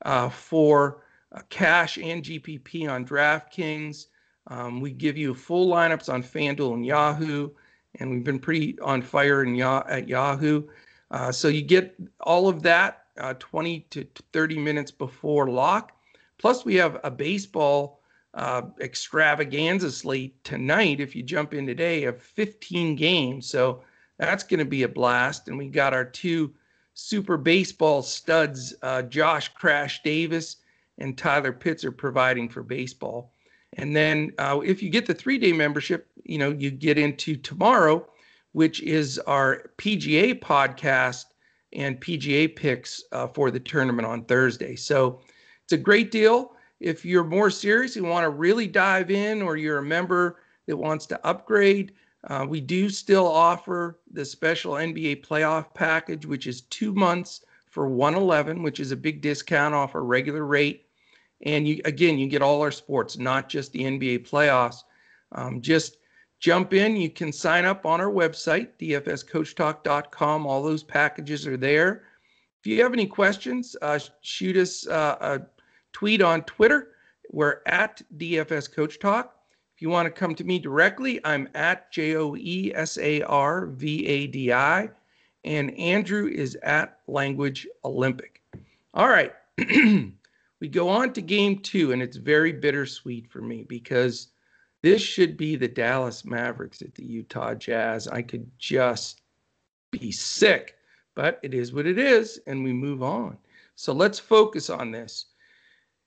uh, 0.06 0.30
for 0.30 1.04
uh, 1.32 1.42
cash 1.50 1.98
and 1.98 2.22
GPP 2.22 2.90
on 2.90 3.06
DraftKings. 3.06 4.08
Um, 4.48 4.82
we 4.82 4.92
give 4.92 5.18
you 5.18 5.34
full 5.34 5.70
lineups 5.70 6.12
on 6.12 6.22
FanDuel 6.24 6.74
and 6.74 6.86
Yahoo, 6.86 7.50
and 7.96 8.12
we've 8.12 8.24
been 8.24 8.40
pretty 8.40 8.78
on 8.80 9.02
fire 9.02 9.44
in 9.44 9.60
at 9.62 10.08
Yahoo. 10.08 10.64
Uh, 11.12 11.32
so 11.32 11.48
you 11.48 11.62
get 11.62 11.96
all 12.22 12.50
of 12.50 12.64
that 12.64 13.06
uh, 13.18 13.36
20 13.40 13.82
to 13.92 14.08
30 14.34 14.60
minutes 14.60 14.92
before 14.92 15.50
lock. 15.50 15.92
Plus, 16.38 16.66
we 16.66 16.76
have 16.76 17.00
a 17.04 17.12
baseball 17.12 18.02
uh, 18.34 18.64
extravaganza 18.82 19.92
slate 19.92 20.44
tonight. 20.44 21.00
If 21.00 21.16
you 21.16 21.24
jump 21.24 21.54
in 21.54 21.68
today, 21.68 22.06
of 22.06 22.22
15 22.22 22.96
games. 22.96 23.48
So 23.48 23.82
that's 24.18 24.44
going 24.44 24.60
to 24.60 24.66
be 24.66 24.84
a 24.84 24.88
blast. 24.88 25.48
And 25.48 25.58
we 25.58 25.70
got 25.70 25.94
our 25.94 26.06
two 26.06 26.54
super 26.96 27.38
baseball 27.38 28.02
studs, 28.02 28.74
uh, 28.82 29.04
Josh 29.04 29.50
Crash 29.50 30.02
Davis 30.04 30.58
and 30.98 31.18
Tyler 31.18 31.54
Pitzer, 31.54 31.96
providing 31.96 32.50
for 32.50 32.64
baseball. 32.64 33.33
And 33.78 33.96
then 33.96 34.32
uh, 34.38 34.62
if 34.64 34.84
you 34.84 34.90
get 34.90 35.06
the 35.06 35.14
three 35.14 35.38
day 35.38 35.52
membership, 35.52 36.08
you 36.24 36.38
know, 36.38 36.52
you 36.52 36.72
get 36.72 36.98
into 36.98 37.36
tomorrow, 37.36 38.08
which 38.52 38.82
is 38.82 39.20
our 39.20 39.72
PGA 39.78 40.40
podcast 40.40 41.26
and 41.74 42.00
PGA 42.00 42.56
picks 42.56 43.04
uh, 43.12 43.28
for 43.28 43.52
the 43.52 43.60
tournament 43.60 44.08
on 44.08 44.26
Thursday. 44.26 44.76
So 44.76 45.22
it's 45.64 45.74
a 45.74 45.78
great 45.78 46.12
deal. 46.12 46.56
If 46.80 47.06
you're 47.06 47.24
more 47.24 47.50
serious, 47.50 47.96
and 47.96 48.10
want 48.10 48.26
to 48.26 48.30
really 48.30 48.68
dive 48.68 49.10
in, 49.10 49.42
or 49.42 49.56
you're 49.56 49.80
a 49.80 49.84
member 49.84 50.42
that 50.68 50.78
wants 50.78 51.06
to 51.08 51.26
upgrade, 51.26 51.94
uh, 52.28 52.46
we 52.48 52.62
do 52.62 52.90
still 52.90 53.28
offer 53.28 54.00
the 54.12 54.24
special 54.24 54.74
NBA 54.74 55.26
playoff 55.26 55.74
package, 55.74 56.26
which 56.26 56.48
is 56.48 56.62
two 56.62 56.94
months 56.94 57.44
for 57.70 57.88
111, 57.88 58.62
which 58.62 58.80
is 58.80 58.92
a 58.92 58.98
big 58.98 59.22
discount 59.22 59.74
off 59.74 59.96
our 59.96 60.04
regular 60.04 60.46
rate. 60.46 60.86
And 61.44 61.68
you 61.68 61.82
again, 61.86 62.18
you 62.18 62.28
get 62.28 62.42
all 62.42 62.62
our 62.62 62.72
sports, 62.72 63.18
not 63.18 63.50
just 63.50 63.72
the 63.72 63.82
NBA 63.82 64.28
playoffs. 64.28 64.84
Um, 65.34 65.62
just 65.62 65.98
jump 66.40 66.74
in. 66.74 66.96
You 66.96 67.10
can 67.10 67.32
sign 67.32 67.66
up 67.66 67.86
on 67.86 68.02
our 68.02 68.12
website, 68.12 68.70
dfscoachtalk.com. 68.80 70.48
All 70.48 70.64
those 70.64 70.84
packages 70.84 71.46
are 71.48 71.58
there. 71.58 72.04
If 72.60 72.68
you 72.68 72.82
have 72.82 72.94
any 72.94 73.08
questions, 73.08 73.76
uh, 73.82 74.00
shoot 74.22 74.56
us 74.56 74.88
uh, 74.88 75.18
a 75.20 75.42
tweet 75.92 76.22
on 76.22 76.44
Twitter. 76.44 76.90
We're 77.32 77.62
at 77.66 78.02
DFS 78.18 78.72
Coach 78.72 79.00
Talk. 79.00 79.36
If 79.76 79.82
you 79.82 79.90
want 79.90 80.06
to 80.06 80.12
come 80.12 80.36
to 80.36 80.44
me 80.44 80.60
directly, 80.60 81.20
I'm 81.26 81.50
at 81.56 81.92
J 81.92 82.16
O 82.16 82.36
E 82.38 82.72
S 82.74 82.98
A 82.98 83.22
R 83.24 83.66
V 83.66 84.06
A 84.08 84.28
D 84.28 84.54
I. 84.54 84.90
And 85.44 85.78
Andrew 85.78 86.28
is 86.28 86.56
at 86.64 87.00
Language 87.08 87.68
Olympic. 87.84 88.42
All 88.94 89.10
right. 89.10 89.34
we 90.64 90.70
go 90.70 90.88
on 90.88 91.12
to 91.12 91.22
game 91.22 91.60
two, 91.60 91.92
and 91.92 92.02
it's 92.02 92.16
very 92.16 92.54
bittersweet 92.54 93.30
for 93.30 93.42
me 93.42 93.66
because 93.68 94.30
this 94.82 95.02
should 95.02 95.36
be 95.36 95.58
the 95.58 95.68
Dallas 95.68 96.24
Mavericks 96.24 96.82
at 96.82 96.96
the 96.96 97.04
Utah 97.04 97.54
Jazz. 97.54 98.08
I 98.08 98.22
could 98.22 98.50
just 98.58 99.24
be 99.92 100.10
sick, 100.10 100.78
but 101.16 101.38
it 101.44 101.54
is 101.54 101.74
what 101.74 101.86
it 101.86 102.00
is, 102.00 102.40
and 102.48 102.64
we 102.64 102.72
move 102.72 103.04
on. 103.04 103.38
So 103.76 103.92
let's 103.92 104.20
focus 104.20 104.70
on 104.70 104.90
this. 104.90 105.26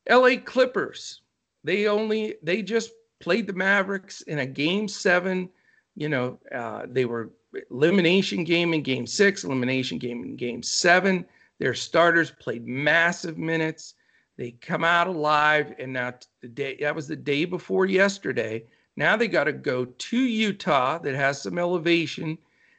LA 0.08 0.36
Clippers, 0.42 1.20
they 1.62 1.86
only, 1.86 2.36
they 2.42 2.62
just 2.62 2.92
played 3.20 3.46
the 3.46 3.52
Mavericks 3.52 4.22
in 4.22 4.38
a 4.38 4.46
game 4.46 4.88
seven. 4.88 5.50
You 5.96 6.08
know, 6.08 6.38
uh, 6.50 6.86
they 6.88 7.04
were 7.04 7.28
elimination 7.70 8.42
game 8.42 8.72
in 8.72 8.80
game 8.80 9.06
six, 9.06 9.44
elimination 9.44 9.98
game 9.98 10.24
in 10.24 10.34
game 10.34 10.62
seven. 10.62 11.26
Their 11.58 11.74
starters 11.74 12.30
played 12.30 12.66
massive 12.66 13.36
minutes. 13.36 13.92
They 14.36 14.50
come 14.50 14.84
out 14.84 15.06
alive, 15.06 15.74
and 15.78 15.94
now 15.94 16.14
the 16.42 16.48
day 16.48 16.76
that 16.80 16.94
was 16.94 17.08
the 17.08 17.16
day 17.16 17.46
before 17.46 17.86
yesterday. 17.86 18.64
Now 18.94 19.16
they 19.16 19.28
got 19.28 19.44
to 19.44 19.52
go 19.52 19.86
to 19.86 20.18
Utah, 20.18 20.98
that 20.98 21.14
has 21.14 21.40
some 21.40 21.58
elevation 21.58 22.38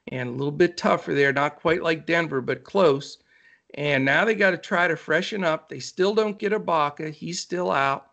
and 0.10 0.30
a 0.30 0.32
little 0.32 0.52
bit 0.52 0.78
tougher 0.78 1.14
there, 1.14 1.34
not 1.34 1.56
quite 1.58 1.82
like 1.84 2.06
Denver, 2.06 2.42
but 2.42 2.64
close. 2.64 3.18
And 3.74 4.06
now 4.06 4.24
they 4.24 4.36
got 4.36 4.52
to 4.52 4.58
try 4.58 4.88
to 4.88 4.96
freshen 4.96 5.44
up. 5.44 5.68
They 5.68 5.80
still 5.80 6.14
don't 6.14 6.38
get 6.40 6.54
Ibaka; 6.54 7.12
he's 7.12 7.40
still 7.40 7.72
out, 7.72 8.12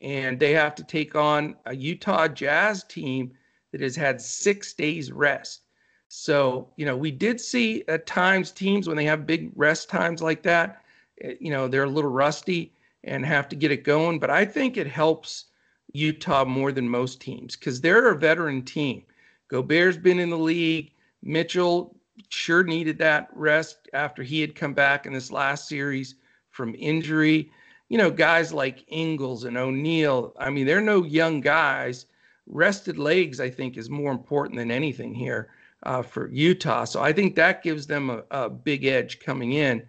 and 0.00 0.38
they 0.38 0.52
have 0.52 0.74
to 0.76 0.84
take 0.84 1.16
on 1.16 1.56
a 1.66 1.74
Utah 1.74 2.28
Jazz 2.28 2.84
team 2.84 3.32
that 3.72 3.80
has 3.80 3.96
had 3.96 4.20
six 4.20 4.72
days 4.74 5.10
rest. 5.10 5.62
So 6.08 6.70
you 6.76 6.86
know, 6.86 6.96
we 6.96 7.10
did 7.10 7.40
see 7.40 7.82
at 7.88 8.06
times 8.06 8.52
teams 8.52 8.86
when 8.86 8.96
they 8.96 9.04
have 9.06 9.26
big 9.26 9.50
rest 9.56 9.88
times 9.88 10.22
like 10.22 10.42
that, 10.44 10.82
eh, 11.20 11.34
you 11.40 11.50
know, 11.50 11.66
they're 11.66 11.82
a 11.82 11.90
little 11.90 12.10
rusty 12.10 12.72
and 13.06 13.24
have 13.24 13.48
to 13.48 13.56
get 13.56 13.70
it 13.70 13.84
going. 13.84 14.18
But 14.18 14.30
I 14.30 14.44
think 14.44 14.76
it 14.76 14.86
helps 14.86 15.46
Utah 15.92 16.44
more 16.44 16.72
than 16.72 16.88
most 16.88 17.20
teams 17.20 17.56
because 17.56 17.80
they're 17.80 18.10
a 18.10 18.18
veteran 18.18 18.62
team. 18.62 19.02
Gobert's 19.48 19.96
been 19.96 20.18
in 20.18 20.30
the 20.30 20.38
league. 20.38 20.92
Mitchell 21.22 21.96
sure 22.28 22.64
needed 22.64 22.98
that 22.98 23.28
rest 23.32 23.88
after 23.92 24.22
he 24.22 24.40
had 24.40 24.54
come 24.54 24.74
back 24.74 25.06
in 25.06 25.12
this 25.12 25.30
last 25.30 25.68
series 25.68 26.16
from 26.50 26.74
injury. 26.78 27.50
You 27.88 27.98
know, 27.98 28.10
guys 28.10 28.52
like 28.52 28.84
Ingles 28.88 29.44
and 29.44 29.56
O'Neale, 29.56 30.34
I 30.38 30.50
mean, 30.50 30.66
they're 30.66 30.80
no 30.80 31.04
young 31.04 31.40
guys. 31.40 32.06
Rested 32.46 32.98
legs, 32.98 33.40
I 33.40 33.50
think, 33.50 33.76
is 33.76 33.88
more 33.90 34.10
important 34.10 34.58
than 34.58 34.70
anything 34.70 35.14
here 35.14 35.48
uh, 35.84 36.02
for 36.02 36.28
Utah. 36.28 36.84
So 36.84 37.00
I 37.00 37.12
think 37.12 37.34
that 37.34 37.62
gives 37.62 37.86
them 37.86 38.10
a, 38.10 38.22
a 38.30 38.50
big 38.50 38.84
edge 38.84 39.20
coming 39.20 39.52
in. 39.52 39.82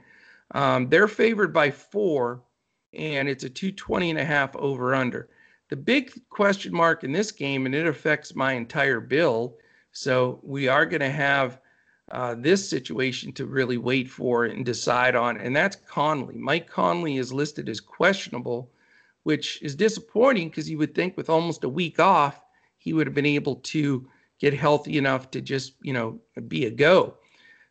Um, 0.52 0.90
they're 0.90 1.08
favored 1.08 1.54
by 1.54 1.72
four 1.72 2.42
and 2.98 3.30
it's 3.30 3.44
a 3.44 3.50
220 3.50 4.10
and 4.10 4.20
a 4.20 4.26
half 4.26 4.56
over 4.56 4.96
under. 4.96 5.30
The 5.70 5.76
big 5.76 6.12
question 6.30 6.74
mark 6.74 7.04
in 7.04 7.12
this 7.12 7.32
game, 7.32 7.66
and 7.66 7.76
it 7.76 7.88
affects 7.88 8.36
my 8.36 8.54
entire 8.54 9.00
bill, 9.00 9.58
So 9.92 10.40
we 10.44 10.68
are 10.68 10.86
going 10.86 11.02
to 11.02 11.10
have 11.10 11.60
uh, 12.12 12.36
this 12.38 12.68
situation 12.70 13.34
to 13.34 13.46
really 13.46 13.78
wait 13.78 14.10
for 14.10 14.46
and 14.46 14.66
decide 14.66 15.16
on, 15.16 15.38
and 15.38 15.56
that's 15.56 15.76
Conley. 15.76 16.36
Mike 16.38 16.68
Conley 16.68 17.18
is 17.18 17.34
listed 17.34 17.68
as 17.68 17.82
questionable, 17.82 18.72
which 19.24 19.62
is 19.62 19.76
disappointing 19.76 20.50
because 20.50 20.70
you 20.70 20.78
would 20.78 20.96
think 20.96 21.18
with 21.18 21.30
almost 21.30 21.66
a 21.66 21.70
week 21.70 22.00
off, 22.00 22.42
he 22.78 22.94
would 22.94 23.08
have 23.08 23.14
been 23.14 23.26
able 23.26 23.58
to 23.58 24.08
get 24.40 24.54
healthy 24.54 24.98
enough 24.98 25.30
to 25.32 25.42
just, 25.42 25.74
you 25.82 25.92
know, 25.92 26.20
be 26.48 26.66
a 26.66 26.72
go. 26.72 27.16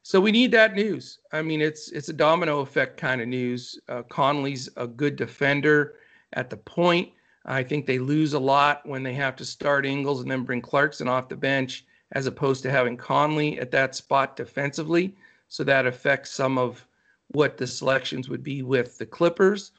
So 0.07 0.21
we 0.21 0.31
need 0.31 0.53
that 0.53 0.77
news. 0.77 1.19
I 1.33 1.43
mean, 1.43 1.61
it's 1.61 1.91
it's 1.91 2.09
a 2.09 2.13
domino 2.13 2.61
effect 2.61 2.97
kind 2.97 3.21
of 3.21 3.27
news. 3.27 3.77
Uh, 3.89 4.05
Conley's 4.05 4.69
a 4.77 4.87
good 4.87 5.17
defender 5.17 5.95
at 6.35 6.49
the 6.49 6.57
point. 6.57 7.11
I 7.45 7.65
think 7.65 7.87
they 7.87 7.99
lose 7.99 8.33
a 8.33 8.39
lot 8.39 8.89
when 8.89 9.03
they 9.03 9.15
have 9.15 9.35
to 9.35 9.45
start 9.45 9.85
Ingles 9.85 10.21
and 10.21 10.31
then 10.31 10.45
bring 10.45 10.61
Clarkson 10.61 11.09
off 11.09 11.29
the 11.29 11.35
bench, 11.35 11.85
as 12.13 12.29
opposed 12.29 12.63
to 12.63 12.71
having 12.71 12.97
Conley 12.97 13.59
at 13.59 13.73
that 13.73 13.97
spot 13.97 14.37
defensively. 14.37 15.17
So 15.49 15.65
that 15.65 15.87
affects 15.87 16.31
some 16.31 16.57
of 16.57 16.87
what 17.33 17.57
the 17.57 17.67
selections 17.67 18.29
would 18.29 18.45
be 18.45 18.63
with 18.63 18.99
the 18.99 19.07
Clippers. 19.07 19.73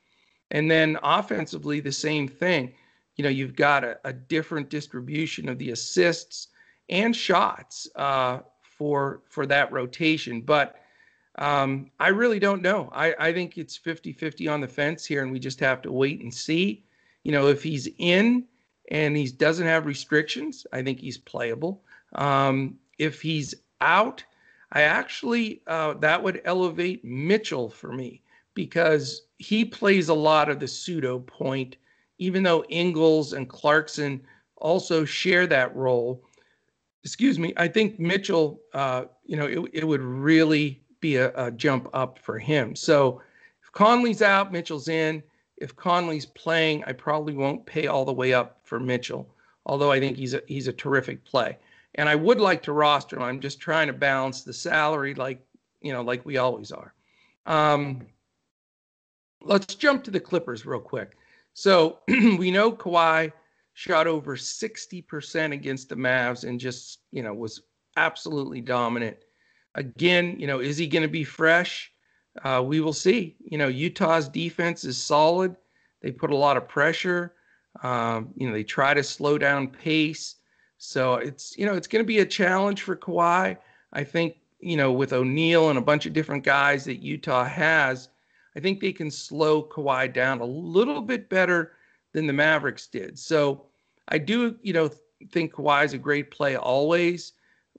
And 0.52 0.70
then 0.70 0.98
offensively, 1.04 1.80
the 1.80 1.94
same 1.94 2.28
thing. 2.28 2.74
You 3.16 3.24
know, 3.24 3.30
you've 3.30 3.56
got 3.56 3.86
a, 3.86 3.98
a 4.04 4.12
different 4.12 4.70
distribution 4.70 5.48
of 5.48 5.58
the 5.58 5.72
assists 5.72 6.50
and 6.90 7.16
shots. 7.16 7.88
Uh, 7.96 8.40
for 8.78 9.22
for 9.28 9.46
that 9.48 9.72
rotation. 9.72 10.42
But 10.42 10.76
um, 11.38 11.92
I 12.00 12.10
really 12.10 12.40
don't 12.40 12.62
know. 12.62 12.90
I, 12.94 13.14
I 13.20 13.34
think 13.34 13.58
it's 13.58 13.78
50 13.78 14.14
50 14.14 14.48
on 14.48 14.62
the 14.62 14.68
fence 14.68 15.06
here, 15.06 15.24
and 15.24 15.32
we 15.32 15.40
just 15.40 15.60
have 15.60 15.82
to 15.84 15.92
wait 15.92 16.22
and 16.22 16.34
see. 16.34 16.84
You 17.24 17.32
know, 17.32 17.48
if 17.48 17.62
he's 17.64 17.90
in 17.98 18.46
and 18.90 19.18
he 19.18 19.28
doesn't 19.28 19.68
have 19.68 19.86
restrictions, 19.86 20.66
I 20.72 20.82
think 20.82 21.00
he's 21.00 21.18
playable. 21.18 21.84
Um, 22.14 22.78
if 22.98 23.22
he's 23.22 23.54
out, 23.82 24.24
I 24.72 24.82
actually, 24.82 25.62
uh, 25.68 25.96
that 25.96 26.22
would 26.22 26.42
elevate 26.46 27.04
Mitchell 27.06 27.70
for 27.70 27.92
me 27.92 28.22
because 28.54 29.24
he 29.38 29.64
plays 29.64 30.10
a 30.10 30.14
lot 30.14 30.50
of 30.50 30.60
the 30.60 30.68
pseudo 30.68 31.20
point, 31.20 31.78
even 32.18 32.44
though 32.44 32.64
Ingles 32.70 33.34
and 33.34 33.48
Clarkson 33.48 34.22
also 34.56 35.06
share 35.06 35.46
that 35.48 35.76
role 35.76 36.24
excuse 37.04 37.40
me, 37.40 37.54
I 37.58 37.68
think 37.68 38.00
Mitchell, 38.00 38.62
uh, 38.74 39.06
you 39.26 39.38
know, 39.38 39.46
it, 39.46 39.70
it 39.74 39.88
would 39.88 40.02
really 40.02 40.82
be 41.00 41.18
a, 41.18 41.32
a, 41.36 41.52
jump 41.52 41.90
up 41.94 42.20
for 42.20 42.40
him. 42.40 42.76
So 42.76 43.22
if 43.62 43.72
Conley's 43.72 44.22
out, 44.22 44.52
Mitchell's 44.52 44.88
in. 44.88 45.24
If 45.58 45.76
Conley's 45.76 46.26
playing, 46.26 46.84
I 46.86 46.94
probably 46.94 47.34
won't 47.34 47.66
pay 47.66 47.88
all 47.88 48.06
the 48.06 48.14
way 48.14 48.34
up 48.34 48.60
for 48.64 48.80
Mitchell, 48.80 49.28
although 49.66 49.92
I 49.92 50.00
think 50.00 50.18
he's 50.18 50.34
a, 50.34 50.42
he's 50.48 50.68
a 50.68 50.74
terrific 50.74 51.24
play. 51.24 51.58
And 51.96 52.08
I 52.08 52.16
would 52.16 52.40
like 52.40 52.62
to 52.64 52.74
roster 52.74 53.16
him. 53.16 53.24
I'm 53.24 53.40
just 53.40 53.60
trying 53.60 53.88
to 53.88 53.94
balance 53.94 54.42
the 54.42 54.54
salary 54.54 55.14
like, 55.16 55.42
you 55.82 55.94
know, 55.94 56.02
like 56.02 56.26
we 56.26 56.38
always 56.38 56.72
are. 56.72 56.94
Um, 57.46 58.06
let's 59.42 59.76
jump 59.76 60.04
to 60.04 60.12
the 60.12 60.20
Clippers 60.20 60.66
real 60.66 60.80
quick. 60.80 61.18
So 61.54 62.00
we 62.08 62.52
know 62.52 62.72
Kawhi 62.72 63.32
shot 63.78 64.08
over 64.08 64.36
60% 64.36 65.54
against 65.54 65.88
the 65.88 65.96
Mavs 65.96 66.50
and 66.50 66.60
just, 66.60 67.02
you 67.12 67.22
know, 67.22 67.32
was 67.32 67.62
absolutely 67.96 68.60
dominant. 68.60 69.18
Again, 69.76 70.36
you 70.40 70.48
know, 70.48 70.62
is 70.62 70.78
he 70.78 70.88
going 70.88 71.04
to 71.04 71.08
be 71.08 71.24
fresh? 71.24 71.94
Uh, 72.44 72.64
we 72.66 72.80
will 72.80 72.92
see. 72.92 73.36
You 73.40 73.60
know, 73.60 73.68
Utah's 73.68 74.30
defense 74.30 74.84
is 74.84 74.98
solid. 74.98 75.56
They 76.02 76.12
put 76.12 76.32
a 76.32 76.36
lot 76.36 76.58
of 76.58 76.68
pressure. 76.68 77.36
Um, 77.84 78.34
you 78.36 78.48
know, 78.48 78.54
they 78.54 78.64
try 78.64 78.96
to 78.96 79.04
slow 79.04 79.38
down 79.38 79.68
pace. 79.68 80.38
So 80.80 81.14
it's, 81.18 81.56
you 81.56 81.68
know, 81.68 81.76
it's 81.76 81.88
going 81.88 82.04
to 82.04 82.08
be 82.08 82.18
a 82.18 82.26
challenge 82.26 82.82
for 82.82 82.96
Kawhi. 82.96 83.58
I 83.94 84.04
think, 84.04 84.38
you 84.60 84.76
know, 84.76 84.92
with 84.92 85.14
O'Neale 85.14 85.70
and 85.70 85.78
a 85.78 85.84
bunch 85.84 86.08
of 86.08 86.14
different 86.14 86.44
guys 86.44 86.84
that 86.86 87.04
Utah 87.04 87.46
has, 87.46 88.10
I 88.56 88.60
think 88.60 88.80
they 88.80 88.92
can 88.92 89.12
slow 89.12 89.62
Kawhi 89.62 90.12
down 90.12 90.42
a 90.42 90.46
little 90.46 91.04
bit 91.04 91.30
better 91.30 91.74
than 92.18 92.26
the 92.26 92.34
Mavericks 92.34 92.88
did. 92.88 93.20
So 93.20 93.68
I 94.08 94.18
do, 94.18 94.58
you 94.64 94.74
know, 94.74 94.90
think 95.32 95.54
Kawhi 95.54 95.86
is 95.86 95.94
a 95.94 96.00
great 96.00 96.32
play 96.32 96.56
always. 96.56 97.34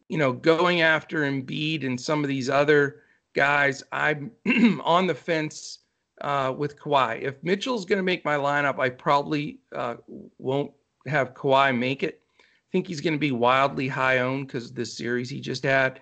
You 0.09 0.16
know, 0.16 0.33
going 0.33 0.81
after 0.81 1.22
Embiid 1.22 1.85
and 1.85 2.01
some 2.01 2.22
of 2.22 2.29
these 2.29 2.48
other 2.48 3.03
guys, 3.35 3.83
I'm 3.90 4.31
on 4.85 5.09
the 5.09 5.14
fence 5.14 5.81
uh, 6.20 6.55
with 6.57 6.79
Kawhi. 6.79 7.20
If 7.20 7.42
Mitchell's 7.42 7.85
going 7.85 7.96
to 7.96 8.05
make 8.05 8.24
my 8.24 8.37
lineup, 8.37 8.79
I 8.79 8.90
probably 8.90 9.59
uh, 9.74 9.96
won't 10.38 10.70
have 11.09 11.35
Kawhi 11.35 11.77
make 11.77 12.05
it. 12.05 12.22
I 12.38 12.44
think 12.70 12.87
he's 12.87 13.01
going 13.01 13.14
to 13.14 13.18
be 13.18 13.33
wildly 13.33 13.88
high 13.88 14.18
owned 14.18 14.46
because 14.46 14.70
of 14.70 14.77
this 14.77 14.96
series 14.96 15.29
he 15.29 15.40
just 15.40 15.64
had. 15.64 16.01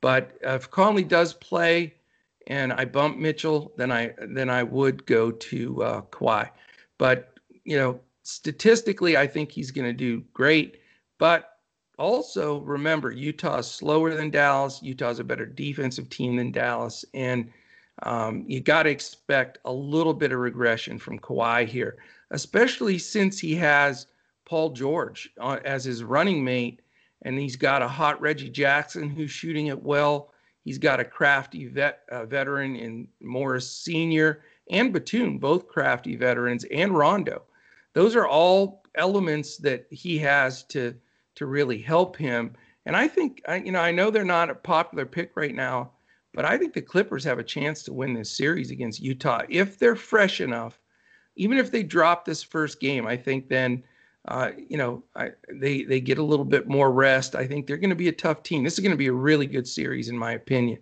But 0.00 0.36
if 0.42 0.68
Conley 0.68 1.04
does 1.04 1.32
play 1.32 1.94
and 2.48 2.72
I 2.72 2.86
bump 2.86 3.18
Mitchell, 3.18 3.72
then 3.76 3.92
I 3.92 4.14
then 4.18 4.50
I 4.50 4.64
would 4.64 5.06
go 5.06 5.30
to 5.30 5.82
uh, 5.84 6.02
Kawhi. 6.02 6.50
But 6.98 7.37
you 7.68 7.76
know, 7.76 8.00
statistically, 8.22 9.18
I 9.18 9.26
think 9.26 9.52
he's 9.52 9.70
going 9.70 9.86
to 9.86 9.92
do 9.92 10.24
great. 10.32 10.78
But 11.18 11.58
also 11.98 12.60
remember, 12.60 13.10
Utah's 13.10 13.70
slower 13.70 14.14
than 14.14 14.30
Dallas. 14.30 14.82
Utah's 14.82 15.18
a 15.18 15.24
better 15.24 15.44
defensive 15.44 16.08
team 16.08 16.36
than 16.36 16.50
Dallas, 16.50 17.04
and 17.12 17.50
um, 18.04 18.44
you 18.46 18.60
got 18.60 18.84
to 18.84 18.90
expect 18.90 19.58
a 19.66 19.72
little 19.72 20.14
bit 20.14 20.32
of 20.32 20.38
regression 20.38 20.98
from 20.98 21.18
Kawhi 21.18 21.66
here, 21.66 21.98
especially 22.30 22.96
since 22.96 23.38
he 23.38 23.54
has 23.56 24.06
Paul 24.46 24.70
George 24.70 25.28
uh, 25.38 25.58
as 25.66 25.84
his 25.84 26.02
running 26.02 26.42
mate, 26.42 26.80
and 27.22 27.38
he's 27.38 27.56
got 27.56 27.82
a 27.82 27.88
hot 27.88 28.18
Reggie 28.18 28.48
Jackson 28.48 29.10
who's 29.10 29.30
shooting 29.30 29.66
it 29.66 29.82
well. 29.82 30.32
He's 30.64 30.78
got 30.78 31.00
a 31.00 31.04
crafty 31.04 31.66
vet, 31.66 32.00
uh, 32.10 32.24
veteran 32.24 32.76
in 32.76 33.08
Morris 33.20 33.70
Sr. 33.70 34.40
and 34.70 34.90
Batum, 34.90 35.36
both 35.36 35.68
crafty 35.68 36.16
veterans, 36.16 36.64
and 36.72 36.96
Rondo. 36.96 37.42
Those 37.94 38.16
are 38.16 38.26
all 38.26 38.82
elements 38.94 39.56
that 39.58 39.86
he 39.90 40.18
has 40.18 40.64
to 40.64 40.94
to 41.36 41.46
really 41.46 41.78
help 41.78 42.16
him. 42.16 42.54
And 42.84 42.96
I 42.96 43.06
think, 43.06 43.42
I, 43.46 43.56
you 43.56 43.70
know, 43.70 43.80
I 43.80 43.92
know 43.92 44.10
they're 44.10 44.24
not 44.24 44.50
a 44.50 44.54
popular 44.54 45.06
pick 45.06 45.36
right 45.36 45.54
now 45.54 45.92
but 46.34 46.44
I 46.44 46.56
think 46.56 46.72
the 46.72 46.82
Clippers 46.82 47.24
have 47.24 47.38
a 47.38 47.44
chance 47.44 47.82
to 47.82 47.92
win 47.92 48.14
this 48.14 48.30
series 48.30 48.70
against 48.70 49.00
Utah 49.00 49.42
if 49.48 49.78
they're 49.78 49.96
fresh 49.96 50.40
enough. 50.40 50.78
Even 51.36 51.58
if 51.58 51.70
they 51.70 51.82
drop 51.82 52.24
this 52.24 52.42
first 52.42 52.80
game, 52.80 53.06
I 53.06 53.16
think 53.16 53.48
then, 53.48 53.82
uh, 54.26 54.50
you 54.56 54.76
know, 54.76 55.02
I, 55.16 55.30
they 55.52 55.82
they 55.82 56.00
get 56.00 56.18
a 56.18 56.22
little 56.22 56.44
bit 56.44 56.68
more 56.68 56.92
rest. 56.92 57.34
I 57.34 57.46
think 57.46 57.66
they're 57.66 57.76
going 57.76 57.90
to 57.90 57.96
be 57.96 58.08
a 58.08 58.12
tough 58.12 58.42
team. 58.42 58.62
This 58.62 58.74
is 58.74 58.80
going 58.80 58.92
to 58.92 58.96
be 58.96 59.06
a 59.06 59.12
really 59.12 59.46
good 59.46 59.66
series, 59.66 60.08
in 60.08 60.18
my 60.18 60.32
opinion. 60.32 60.78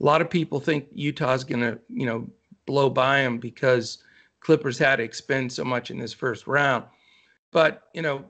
A 0.00 0.04
lot 0.04 0.20
of 0.20 0.30
people 0.30 0.60
think 0.60 0.86
Utah's 0.92 1.44
going 1.44 1.62
to, 1.62 1.78
you 1.88 2.06
know, 2.06 2.28
blow 2.66 2.90
by 2.90 3.22
them 3.22 3.38
because 3.38 3.98
Clippers 4.42 4.78
had 4.78 4.96
to 4.96 5.02
expend 5.02 5.52
so 5.52 5.64
much 5.64 5.90
in 5.90 5.98
this 5.98 6.12
first 6.12 6.46
round. 6.46 6.84
But 7.52 7.88
you 7.94 8.02
know, 8.02 8.24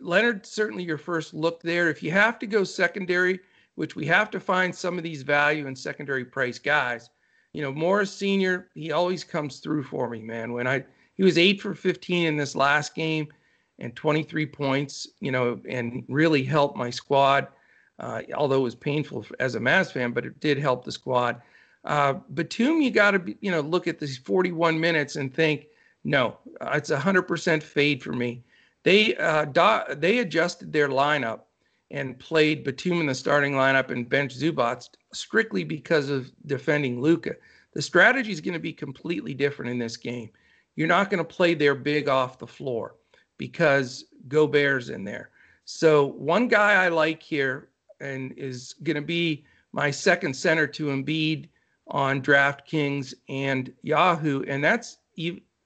Leonard 0.00 0.46
certainly 0.46 0.84
your 0.84 0.98
first 0.98 1.34
look 1.34 1.62
there. 1.62 1.88
If 1.88 2.02
you 2.02 2.10
have 2.10 2.38
to 2.40 2.46
go 2.46 2.64
secondary, 2.64 3.40
which 3.78 3.94
we 3.94 4.04
have 4.06 4.28
to 4.28 4.40
find 4.40 4.74
some 4.74 4.98
of 4.98 5.04
these 5.04 5.22
value 5.22 5.68
and 5.68 5.78
secondary 5.78 6.24
price 6.24 6.58
guys. 6.58 7.10
You 7.52 7.62
know, 7.62 7.70
Morris 7.70 8.12
Senior, 8.12 8.68
he 8.74 8.90
always 8.90 9.22
comes 9.22 9.60
through 9.60 9.84
for 9.84 10.10
me, 10.10 10.20
man. 10.20 10.52
When 10.52 10.66
I 10.66 10.84
he 11.14 11.22
was 11.22 11.38
eight 11.38 11.60
for 11.60 11.74
15 11.74 12.26
in 12.26 12.36
this 12.36 12.56
last 12.56 12.94
game 12.94 13.28
and 13.78 13.94
23 13.94 14.46
points, 14.46 15.06
you 15.20 15.30
know, 15.30 15.60
and 15.68 16.04
really 16.08 16.42
helped 16.42 16.76
my 16.76 16.90
squad. 16.90 17.46
Uh, 18.00 18.22
although 18.34 18.58
it 18.58 18.62
was 18.62 18.74
painful 18.74 19.24
as 19.38 19.54
a 19.54 19.60
Mavs 19.60 19.92
fan, 19.92 20.12
but 20.12 20.26
it 20.26 20.38
did 20.40 20.58
help 20.58 20.84
the 20.84 20.92
squad. 20.92 21.40
Uh, 21.84 22.14
Batum, 22.34 22.80
you 22.80 22.90
got 22.90 23.12
to 23.12 23.36
you 23.40 23.50
know 23.50 23.60
look 23.60 23.86
at 23.86 23.98
these 23.98 24.18
41 24.18 24.78
minutes 24.78 25.16
and 25.16 25.32
think, 25.32 25.66
no, 26.04 26.38
uh, 26.60 26.72
it's 26.74 26.90
a 26.90 26.98
100% 26.98 27.62
fade 27.62 28.02
for 28.02 28.12
me. 28.12 28.42
They 28.84 29.16
uh, 29.16 29.46
do- 29.46 29.94
they 29.94 30.18
adjusted 30.18 30.72
their 30.72 30.88
lineup 30.88 31.40
and 31.90 32.18
played 32.18 32.64
Batum 32.64 33.00
in 33.00 33.06
the 33.06 33.14
starting 33.14 33.54
lineup 33.54 33.90
and 33.90 34.08
bench 34.08 34.38
Zubac 34.38 34.88
strictly 35.12 35.64
because 35.64 36.10
of 36.10 36.30
defending 36.46 37.00
Luka. 37.00 37.34
The 37.72 37.82
strategy 37.82 38.32
is 38.32 38.40
going 38.40 38.54
to 38.54 38.60
be 38.60 38.72
completely 38.72 39.34
different 39.34 39.70
in 39.70 39.78
this 39.78 39.96
game. 39.96 40.30
You're 40.76 40.88
not 40.88 41.10
going 41.10 41.18
to 41.18 41.24
play 41.24 41.54
their 41.54 41.74
big 41.74 42.08
off 42.08 42.38
the 42.38 42.46
floor 42.46 42.94
because 43.36 44.04
Gobert's 44.28 44.90
in 44.90 45.04
there. 45.04 45.30
So 45.64 46.06
one 46.06 46.48
guy 46.48 46.84
I 46.84 46.88
like 46.88 47.22
here 47.22 47.68
and 48.00 48.32
is 48.36 48.74
going 48.82 48.96
to 48.96 49.02
be 49.02 49.44
my 49.72 49.90
second 49.90 50.34
center 50.34 50.66
to 50.66 50.86
Embiid 50.86 51.48
on 51.88 52.22
DraftKings 52.22 53.14
and 53.28 53.72
Yahoo, 53.82 54.42
and 54.44 54.62
that's 54.62 54.98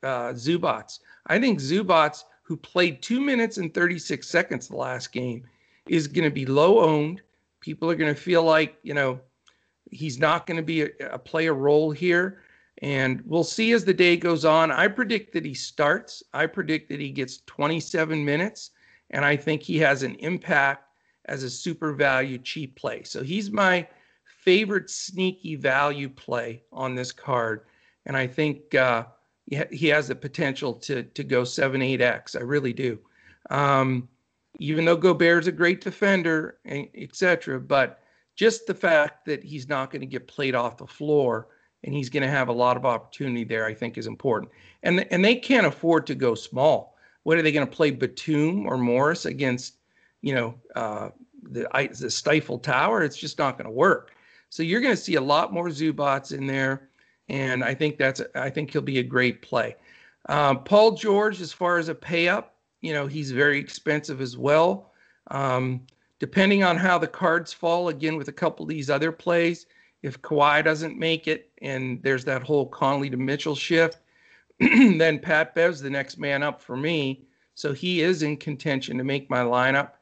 uh, 0.03 0.33
Zubac. 0.33 0.99
I 1.27 1.39
think 1.39 1.61
Zubac, 1.61 2.23
who 2.43 2.57
played 2.57 3.03
two 3.03 3.21
minutes 3.21 3.59
and 3.59 3.73
36 3.73 4.27
seconds 4.27 4.69
the 4.69 4.77
last 4.77 5.13
game, 5.13 5.45
is 5.89 6.07
going 6.07 6.25
to 6.25 6.31
be 6.31 6.47
low 6.47 6.81
owned. 6.81 7.23
People 7.61 7.91
are 7.91 7.95
going 7.95 8.15
to 8.15 8.21
feel 8.21 8.43
like, 8.43 8.77
you 8.83 8.95
know, 8.95 9.21
he's 9.91 10.19
not 10.19 10.47
going 10.47 10.57
to 10.57 10.63
be 10.63 10.83
a, 10.83 10.89
a 11.13 11.19
play 11.19 11.47
a 11.47 11.53
role 11.53 11.91
here. 11.91 12.43
And 12.81 13.23
we'll 13.25 13.45
see 13.45 13.73
as 13.73 13.85
the 13.85 13.95
day 13.95 14.17
goes 14.17 14.45
on. 14.45 14.73
I 14.73 14.89
predict 14.89 15.33
that 15.35 15.45
he 15.45 15.55
starts. 15.55 16.23
I 16.33 16.47
predict 16.47 16.89
that 16.89 16.99
he 16.99 17.11
gets 17.11 17.43
27 17.47 18.25
minutes. 18.25 18.71
And 19.11 19.25
I 19.25 19.37
think 19.37 19.63
he 19.63 19.79
has 19.79 20.03
an 20.03 20.17
impact 20.17 20.89
as 21.27 21.43
a 21.45 21.51
super 21.51 21.93
value 21.93 22.39
cheap 22.39 22.75
play. 22.75 23.05
So 23.05 23.23
he's 23.23 23.51
my 23.51 23.87
favorite 24.43 24.91
sneaky 24.91 25.55
value 25.55 26.09
play 26.09 26.63
on 26.73 26.95
this 26.95 27.13
card. 27.13 27.63
And 28.07 28.17
I 28.17 28.27
think 28.27 28.75
uh, 28.75 29.05
he 29.47 29.87
has 29.89 30.09
the 30.09 30.15
potential 30.15 30.75
to, 30.75 31.05
to 31.05 31.25
go 31.25 31.45
7 31.45 31.81
8x. 31.81 32.37
I 32.37 32.43
really 32.43 32.73
do. 32.73 32.99
Um, 33.51 34.09
even 34.59 34.85
though 34.85 34.97
Gobert's 34.97 35.47
a 35.47 35.53
great 35.53 35.81
defender, 35.81 36.59
etc. 36.67 37.61
But 37.61 38.01
just 38.35 38.67
the 38.67 38.75
fact 38.75 39.25
that 39.27 39.43
he's 39.43 39.69
not 39.69 39.91
going 39.91 40.01
to 40.01 40.07
get 40.07 40.27
played 40.27 40.55
off 40.55 40.77
the 40.77 40.87
floor 40.87 41.49
and 41.85 41.95
he's 41.95 42.09
going 42.09 42.23
to 42.23 42.29
have 42.29 42.49
a 42.49 42.53
lot 42.53 42.77
of 42.77 42.85
opportunity 42.85 43.45
there, 43.45 43.65
I 43.65 43.75
think, 43.75 43.99
is 43.99 44.07
important. 44.07 44.51
And 44.83 45.07
and 45.13 45.25
they 45.25 45.37
can't 45.37 45.67
afford 45.67 46.07
to 46.09 46.15
go 46.15 46.35
small. 46.35 46.97
What 47.25 47.39
are 47.39 47.43
they 47.43 47.53
going 47.53 47.67
to 47.67 47.77
play 47.77 47.91
Batum 47.91 48.67
or 48.67 48.77
Morris 48.77 49.25
against? 49.27 49.77
You 50.21 50.35
know, 50.35 50.55
uh, 50.77 51.11
the 51.43 51.67
the 51.99 52.11
Stifle 52.11 52.59
Tower. 52.59 53.03
It's 53.03 53.17
just 53.17 53.39
not 53.39 53.59
going 53.59 53.67
to 53.67 53.73
work. 53.73 54.12
So 54.53 54.63
you're 54.63 54.83
going 54.83 54.95
to 54.95 55.01
see 55.01 55.15
a 55.15 55.21
lot 55.23 55.51
more 55.51 55.69
Zubac 55.69 56.31
in 56.31 56.47
there, 56.47 56.91
and 57.31 57.65
I 57.65 57.73
think 57.73 57.97
that's 57.97 58.21
I 58.35 58.51
think 58.51 58.71
he'll 58.71 58.83
be 58.83 58.99
a 58.99 59.03
great 59.03 59.41
play. 59.41 59.77
Um, 60.29 60.63
Paul 60.63 60.91
George, 60.91 61.41
as 61.41 61.55
far 61.55 61.79
as 61.79 61.89
a 61.89 61.95
pay 61.95 62.29
up, 62.29 62.55
you 62.83 62.93
know, 62.93 63.07
he's 63.07 63.31
very 63.31 63.59
expensive 63.59 64.21
as 64.21 64.37
well. 64.37 64.93
Um, 65.31 65.87
depending 66.19 66.65
on 66.65 66.77
how 66.77 66.99
the 66.99 67.07
cards 67.07 67.55
fall, 67.55 67.89
again, 67.89 68.17
with 68.17 68.29
a 68.29 68.33
couple 68.33 68.65
of 68.65 68.69
these 68.69 68.91
other 68.91 69.11
plays, 69.11 69.65
if 70.03 70.21
Kawhi 70.21 70.63
doesn't 70.63 70.99
make 70.99 71.29
it 71.29 71.51
and 71.63 72.03
there's 72.03 72.27
that 72.27 72.43
whole 72.43 72.67
Conley 72.67 73.09
to 73.09 73.17
Mitchell 73.17 73.57
shift, 73.57 74.01
then 74.61 75.19
Pat 75.19 75.55
Bev's 75.55 75.81
the 75.81 75.89
next 75.89 76.19
man 76.19 76.43
up 76.43 76.61
for 76.61 76.77
me. 76.77 77.25
So 77.55 77.73
he 77.73 78.03
is 78.03 78.23
in 78.23 78.37
contention 78.37 78.99
to 78.99 79.05
make 79.05 79.31
my 79.31 79.41
lineup. 79.41 79.93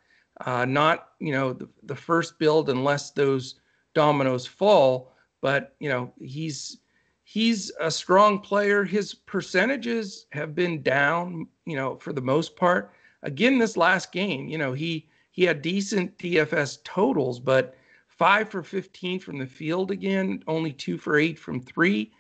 Uh, 0.44 0.64
not, 0.64 1.10
you 1.20 1.32
know, 1.32 1.52
the, 1.52 1.68
the 1.84 1.94
first 1.94 2.36
build 2.40 2.68
unless 2.68 3.12
those 3.12 3.59
dominoes 3.94 4.46
fall, 4.46 5.12
but, 5.40 5.74
you 5.80 5.88
know, 5.88 6.12
he's 6.20 6.78
he's 7.24 7.70
a 7.80 7.90
strong 7.90 8.40
player. 8.40 8.82
His 8.84 9.14
percentages 9.14 10.26
have 10.32 10.54
been 10.54 10.82
down, 10.82 11.46
you 11.64 11.76
know, 11.76 11.96
for 11.96 12.12
the 12.12 12.20
most 12.20 12.56
part. 12.56 12.92
Again, 13.22 13.58
this 13.58 13.76
last 13.76 14.12
game, 14.12 14.48
you 14.48 14.58
know, 14.58 14.72
he 14.72 15.08
he 15.30 15.44
had 15.44 15.62
decent 15.62 16.18
DFS 16.18 16.82
totals, 16.84 17.38
but 17.38 17.76
five 18.08 18.50
for 18.50 18.62
15 18.62 19.20
from 19.20 19.38
the 19.38 19.46
field 19.46 19.90
again, 19.90 20.42
only 20.46 20.72
two 20.72 20.98
for 20.98 21.16
eight 21.18 21.38
from 21.38 21.60
three. 21.60 22.12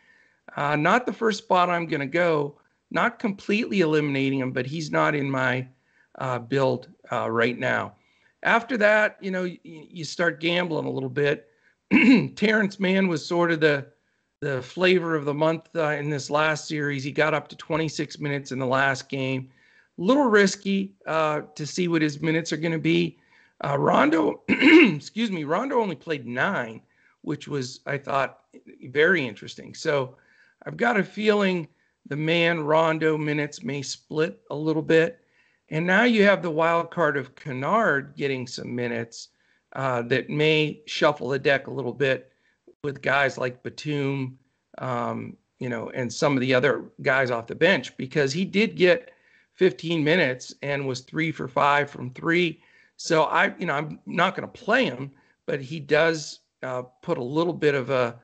Uh, 0.56 0.76
not 0.76 1.06
the 1.06 1.12
first 1.12 1.38
spot 1.38 1.68
I'm 1.68 1.86
going 1.86 2.00
to 2.00 2.06
go. 2.06 2.58
Not 2.90 3.18
completely 3.18 3.80
eliminating 3.80 4.38
him, 4.38 4.52
but 4.52 4.66
he's 4.66 4.90
not 4.90 5.14
in 5.14 5.30
my 5.30 5.68
uh, 6.18 6.38
build 6.38 6.88
uh, 7.12 7.30
right 7.30 7.58
now. 7.58 7.94
After 8.42 8.76
that, 8.78 9.18
you 9.20 9.30
know, 9.30 9.44
you, 9.44 9.58
you 9.62 10.04
start 10.04 10.40
gambling 10.40 10.86
a 10.86 10.90
little 10.90 11.10
bit. 11.10 11.49
Terance 12.36 12.78
Mann 12.78 13.08
was 13.08 13.24
sort 13.24 13.50
of 13.50 13.60
the 13.60 13.86
the 14.40 14.62
flavor 14.62 15.14
of 15.14 15.26
the 15.26 15.34
month 15.34 15.68
uh, 15.76 15.90
in 15.90 16.08
this 16.08 16.30
last 16.30 16.66
series. 16.66 17.04
He 17.04 17.12
got 17.12 17.34
up 17.34 17.46
to 17.48 17.56
26 17.56 18.18
minutes 18.20 18.52
in 18.52 18.58
the 18.58 18.66
last 18.66 19.08
game. 19.10 19.50
Little 19.98 20.30
risky 20.30 20.94
uh, 21.06 21.42
to 21.54 21.66
see 21.66 21.88
what 21.88 22.00
his 22.00 22.22
minutes 22.22 22.50
are 22.50 22.56
going 22.56 22.72
to 22.72 22.78
be. 22.78 23.18
Uh, 23.62 23.76
Rondo, 23.78 24.40
excuse 24.48 25.30
me, 25.30 25.44
Rondo 25.44 25.78
only 25.78 25.94
played 25.94 26.26
nine, 26.26 26.80
which 27.20 27.48
was, 27.48 27.80
I 27.84 27.98
thought, 27.98 28.44
very 28.88 29.26
interesting. 29.26 29.74
So 29.74 30.16
I've 30.64 30.78
got 30.78 30.98
a 30.98 31.04
feeling 31.04 31.68
the 32.06 32.16
man 32.16 32.60
Rondo 32.60 33.18
minutes 33.18 33.62
may 33.62 33.82
split 33.82 34.40
a 34.50 34.54
little 34.56 34.82
bit. 34.82 35.20
And 35.68 35.86
now 35.86 36.04
you 36.04 36.24
have 36.24 36.42
the 36.42 36.50
wild 36.50 36.90
card 36.90 37.18
of 37.18 37.34
Kennard 37.34 38.14
getting 38.16 38.46
some 38.46 38.74
minutes 38.74 39.28
uh, 39.74 40.02
that 40.02 40.28
may 40.28 40.80
shuffle 40.86 41.28
the 41.28 41.38
deck 41.38 41.66
a 41.66 41.70
little 41.70 41.92
bit 41.92 42.32
with 42.82 43.02
guys 43.02 43.38
like 43.38 43.62
Batum, 43.62 44.38
um, 44.78 45.36
you 45.58 45.68
know, 45.68 45.90
and 45.90 46.12
some 46.12 46.34
of 46.36 46.40
the 46.40 46.54
other 46.54 46.84
guys 47.02 47.30
off 47.30 47.46
the 47.46 47.54
bench 47.54 47.96
because 47.96 48.32
he 48.32 48.44
did 48.44 48.76
get 48.76 49.12
15 49.54 50.02
minutes 50.02 50.54
and 50.62 50.86
was 50.86 51.00
three 51.00 51.30
for 51.30 51.46
five 51.46 51.90
from 51.90 52.10
three. 52.10 52.62
So 52.96 53.24
I, 53.24 53.54
you 53.58 53.66
know, 53.66 53.74
I'm 53.74 54.00
not 54.06 54.34
going 54.34 54.50
to 54.50 54.60
play 54.60 54.86
him, 54.86 55.10
but 55.46 55.60
he 55.60 55.80
does 55.80 56.40
uh, 56.62 56.82
put 57.02 57.18
a 57.18 57.22
little 57.22 57.52
bit 57.52 57.74
of 57.74 57.90
a, 57.90 58.18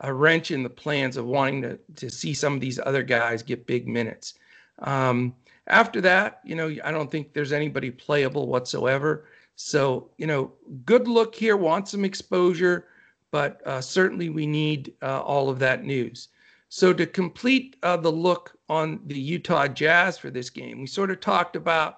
a 0.00 0.12
wrench 0.12 0.50
in 0.50 0.62
the 0.62 0.70
plans 0.70 1.16
of 1.16 1.26
wanting 1.26 1.62
to 1.62 1.78
to 1.96 2.10
see 2.10 2.34
some 2.34 2.54
of 2.54 2.60
these 2.60 2.78
other 2.84 3.02
guys 3.02 3.42
get 3.42 3.66
big 3.66 3.88
minutes. 3.88 4.34
Um, 4.80 5.34
after 5.68 6.00
that, 6.02 6.40
you 6.44 6.54
know, 6.54 6.74
I 6.84 6.90
don't 6.90 7.10
think 7.10 7.32
there's 7.32 7.52
anybody 7.52 7.90
playable 7.90 8.46
whatsoever. 8.46 9.24
So, 9.56 10.10
you 10.18 10.26
know, 10.26 10.52
good 10.84 11.08
look 11.08 11.34
here, 11.34 11.56
want 11.56 11.88
some 11.88 12.04
exposure 12.04 12.86
but 13.30 13.60
uh, 13.66 13.82
certainly 13.82 14.30
we 14.30 14.46
need 14.46 14.94
uh, 15.02 15.20
all 15.20 15.50
of 15.50 15.58
that 15.58 15.84
news. 15.84 16.28
So 16.70 16.92
to 16.92 17.06
complete 17.06 17.76
uh, 17.82 17.96
the 17.98 18.10
look 18.10 18.56
on 18.68 19.00
the 19.06 19.18
Utah 19.18 19.68
Jazz 19.68 20.18
for 20.18 20.30
this 20.30 20.50
game, 20.50 20.80
we 20.80 20.86
sort 20.86 21.10
of 21.10 21.20
talked 21.20 21.54
about, 21.54 21.96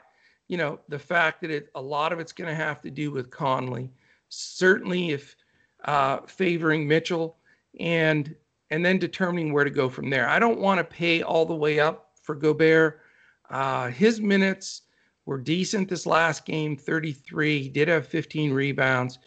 you 0.48 0.56
know, 0.56 0.80
the 0.88 0.98
fact 0.98 1.40
that 1.42 1.50
it, 1.50 1.70
a 1.76 1.80
lot 1.80 2.12
of 2.12 2.20
it's 2.20 2.32
going 2.32 2.48
to 2.48 2.56
have 2.56 2.80
to 2.82 2.90
do 2.90 3.10
with 3.10 3.30
Conley. 3.30 3.90
Certainly, 4.28 5.10
if 5.10 5.36
uh, 5.84 6.18
favoring 6.26 6.88
Mitchell, 6.88 7.36
and 7.78 8.34
and 8.70 8.84
then 8.84 8.98
determining 8.98 9.52
where 9.52 9.62
to 9.64 9.70
go 9.70 9.88
from 9.88 10.10
there. 10.10 10.28
I 10.28 10.40
don't 10.40 10.58
want 10.58 10.78
to 10.78 10.84
pay 10.84 11.22
all 11.22 11.46
the 11.46 11.54
way 11.54 11.78
up 11.78 12.10
for 12.20 12.34
Gobert. 12.34 13.00
Uh, 13.48 13.88
his 13.88 14.20
minutes 14.20 14.82
were 15.28 15.36
decent 15.36 15.90
this 15.90 16.06
last 16.06 16.46
game, 16.46 16.74
33. 16.74 17.62
He 17.62 17.68
did 17.68 17.86
have 17.86 18.06
15 18.06 18.50
rebounds, 18.50 19.18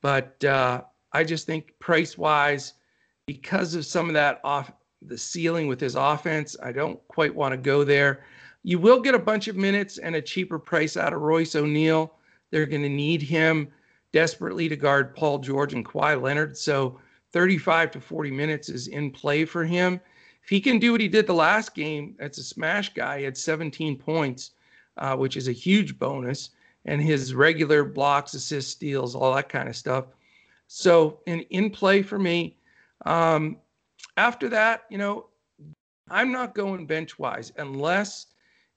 but 0.00 0.42
uh, 0.42 0.80
I 1.12 1.22
just 1.22 1.44
think 1.44 1.78
price 1.78 2.16
wise, 2.16 2.72
because 3.26 3.74
of 3.74 3.84
some 3.84 4.08
of 4.08 4.14
that 4.14 4.40
off 4.42 4.72
the 5.02 5.18
ceiling 5.18 5.68
with 5.68 5.78
his 5.78 5.96
offense, 5.96 6.56
I 6.62 6.72
don't 6.72 6.98
quite 7.08 7.34
want 7.34 7.52
to 7.52 7.58
go 7.58 7.84
there. 7.84 8.24
You 8.62 8.78
will 8.78 9.02
get 9.02 9.14
a 9.14 9.18
bunch 9.18 9.48
of 9.48 9.56
minutes 9.56 9.98
and 9.98 10.16
a 10.16 10.22
cheaper 10.22 10.58
price 10.58 10.96
out 10.96 11.12
of 11.12 11.20
Royce 11.20 11.54
O'Neale 11.54 12.14
They're 12.50 12.64
going 12.64 12.82
to 12.82 12.88
need 12.88 13.20
him 13.20 13.68
desperately 14.12 14.66
to 14.70 14.76
guard 14.76 15.14
Paul 15.14 15.40
George 15.40 15.74
and 15.74 15.84
Kawhi 15.84 16.20
Leonard. 16.20 16.56
So 16.56 16.98
35 17.32 17.90
to 17.90 18.00
40 18.00 18.30
minutes 18.30 18.70
is 18.70 18.88
in 18.88 19.10
play 19.10 19.44
for 19.44 19.66
him. 19.66 20.00
If 20.42 20.48
he 20.48 20.58
can 20.58 20.78
do 20.78 20.92
what 20.92 21.02
he 21.02 21.08
did 21.08 21.26
the 21.26 21.34
last 21.34 21.74
game, 21.74 22.16
that's 22.18 22.38
a 22.38 22.42
smash 22.42 22.94
guy. 22.94 23.18
He 23.18 23.24
had 23.24 23.36
17 23.36 23.98
points, 23.98 24.52
uh, 25.00 25.16
which 25.16 25.36
is 25.36 25.48
a 25.48 25.52
huge 25.52 25.98
bonus, 25.98 26.50
and 26.84 27.02
his 27.02 27.34
regular 27.34 27.84
blocks, 27.84 28.34
assists, 28.34 28.72
steals, 28.72 29.14
all 29.14 29.34
that 29.34 29.48
kind 29.48 29.68
of 29.68 29.76
stuff. 29.76 30.06
So 30.66 31.20
in 31.26 31.40
in 31.50 31.70
play 31.70 32.02
for 32.02 32.18
me. 32.18 32.56
Um, 33.06 33.56
after 34.16 34.48
that, 34.50 34.84
you 34.90 34.98
know, 34.98 35.26
I'm 36.10 36.30
not 36.32 36.54
going 36.54 36.86
bench 36.86 37.18
wise 37.18 37.52
unless 37.56 38.26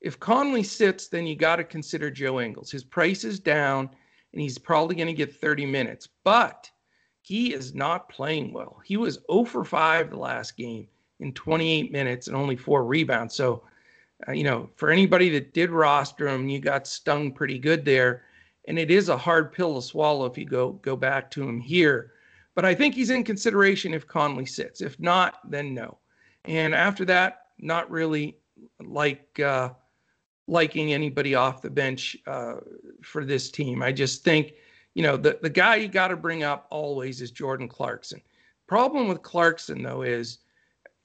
if 0.04 0.20
Conley 0.20 0.64
sits, 0.64 1.08
then 1.08 1.26
you 1.26 1.36
got 1.36 1.56
to 1.56 1.64
consider 1.64 2.12
Joe 2.12 2.42
Ingles. 2.42 2.70
His 2.70 2.84
price 2.84 3.24
is 3.24 3.40
down, 3.40 3.90
and 4.34 4.42
he's 4.42 4.58
probably 4.58 4.96
going 4.96 5.08
to 5.08 5.14
get 5.14 5.40
30 5.40 5.66
minutes, 5.66 6.10
but 6.24 6.70
he 7.22 7.54
is 7.54 7.74
not 7.74 8.10
playing 8.10 8.52
well. 8.52 8.82
He 8.84 8.98
was 8.98 9.20
0 9.32 9.46
for 9.46 9.64
5 9.64 10.10
the 10.10 10.18
last 10.18 10.58
game 10.58 10.88
in 11.22 11.34
28 11.34 11.92
minutes 11.92 12.28
and 12.28 12.36
only 12.36 12.58
four 12.58 12.84
rebounds. 12.84 13.34
So, 13.34 13.64
uh, 14.28 14.32
you 14.32 14.44
know, 14.44 14.70
for 14.76 14.90
anybody 14.90 15.30
that 15.30 15.54
did 15.54 15.70
roster 15.70 16.28
him, 16.28 16.50
you 16.50 16.60
got 16.60 16.88
stung 16.88 17.32
pretty 17.32 17.60
good 17.60 17.84
there 17.86 18.24
and 18.66 18.80
it 18.80 18.92
is 18.92 19.10
a 19.10 19.18
hard 19.18 19.52
pill 19.52 19.76
to 19.76 19.82
swallow 19.82 20.26
if 20.26 20.38
you 20.38 20.46
go 20.46 20.74
go 20.74 20.96
back 20.96 21.30
to 21.32 21.48
him 21.48 21.60
here. 21.60 22.14
But 22.56 22.66
I 22.66 22.76
think 22.76 22.94
he's 22.94 23.10
in 23.10 23.24
consideration 23.24 23.94
if 23.94 24.08
Conley 24.08 24.46
sits. 24.46 24.82
If 24.82 25.00
not, 25.00 25.40
then 25.50 25.74
no. 25.74 25.98
And 26.46 26.76
after 26.76 27.04
that, 27.06 27.48
not 27.60 27.90
really 27.90 28.38
like 28.80 29.40
uh, 29.40 29.70
liking 30.48 30.94
anybody 30.94 31.36
off 31.36 31.62
the 31.62 31.70
bench 31.70 32.16
uh, 32.28 32.58
for 33.02 33.26
this 33.26 33.50
team. 33.50 33.82
I 33.82 33.92
just 33.92 34.24
think, 34.24 34.54
you 34.94 35.04
know, 35.04 35.18
the 35.18 35.40
the 35.42 35.50
guy 35.50 35.76
you 35.76 35.88
got 35.88 36.10
to 36.10 36.16
bring 36.16 36.44
up 36.44 36.68
always 36.70 37.22
is 37.22 37.32
Jordan 37.32 37.68
Clarkson. 37.68 38.22
Problem 38.68 39.08
with 39.08 39.22
Clarkson 39.22 39.84
though 39.84 40.04
is 40.04 40.40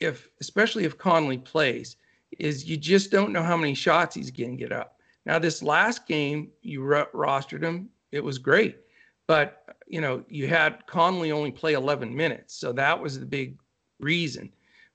if 0.00 0.28
especially 0.40 0.84
if 0.84 0.96
Conley 0.96 1.38
plays, 1.38 1.96
is 2.38 2.64
you 2.64 2.76
just 2.76 3.10
don't 3.10 3.32
know 3.32 3.42
how 3.42 3.56
many 3.56 3.74
shots 3.74 4.14
he's 4.14 4.30
going 4.30 4.56
to 4.56 4.56
get 4.56 4.72
up. 4.72 5.00
Now, 5.26 5.38
this 5.38 5.62
last 5.62 6.06
game, 6.06 6.50
you 6.62 6.80
rostered 6.80 7.62
him. 7.62 7.90
It 8.12 8.24
was 8.24 8.38
great. 8.38 8.78
But, 9.26 9.76
you 9.86 10.00
know, 10.00 10.24
you 10.28 10.48
had 10.48 10.86
Conley 10.86 11.32
only 11.32 11.50
play 11.50 11.74
11 11.74 12.14
minutes. 12.14 12.54
So 12.54 12.72
that 12.72 12.98
was 12.98 13.20
the 13.20 13.26
big 13.26 13.58
reason. 14.00 14.50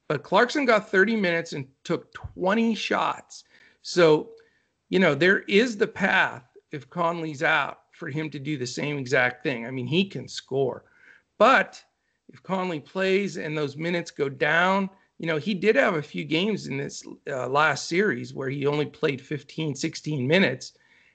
But 0.07 0.23
Clarkson 0.23 0.65
got 0.65 0.89
30 0.89 1.15
minutes 1.15 1.53
and 1.53 1.67
took 1.83 2.13
20 2.13 2.73
shots. 2.75 3.43
So, 3.83 4.31
you 4.89 4.99
know, 4.99 5.13
there 5.13 5.39
is 5.41 5.77
the 5.77 5.87
path 5.87 6.43
if 6.71 6.89
Conley's 6.89 7.43
out 7.43 7.81
for 7.91 8.09
him 8.09 8.29
to 8.31 8.39
do 8.39 8.57
the 8.57 8.65
same 8.65 8.97
exact 8.97 9.43
thing. 9.43 9.67
I 9.67 9.71
mean, 9.71 9.87
he 9.87 10.05
can 10.05 10.27
score. 10.27 10.83
But 11.37 11.83
if 12.29 12.41
Conley 12.41 12.79
plays 12.79 13.37
and 13.37 13.57
those 13.57 13.77
minutes 13.77 14.09
go 14.09 14.29
down, 14.29 14.89
you 15.19 15.27
know, 15.27 15.37
he 15.37 15.53
did 15.53 15.75
have 15.75 15.95
a 15.95 16.01
few 16.01 16.23
games 16.25 16.67
in 16.67 16.77
this 16.77 17.03
uh, 17.29 17.47
last 17.47 17.87
series 17.87 18.33
where 18.33 18.49
he 18.49 18.65
only 18.65 18.85
played 18.85 19.21
15, 19.21 19.75
16 19.75 20.27
minutes, 20.27 20.73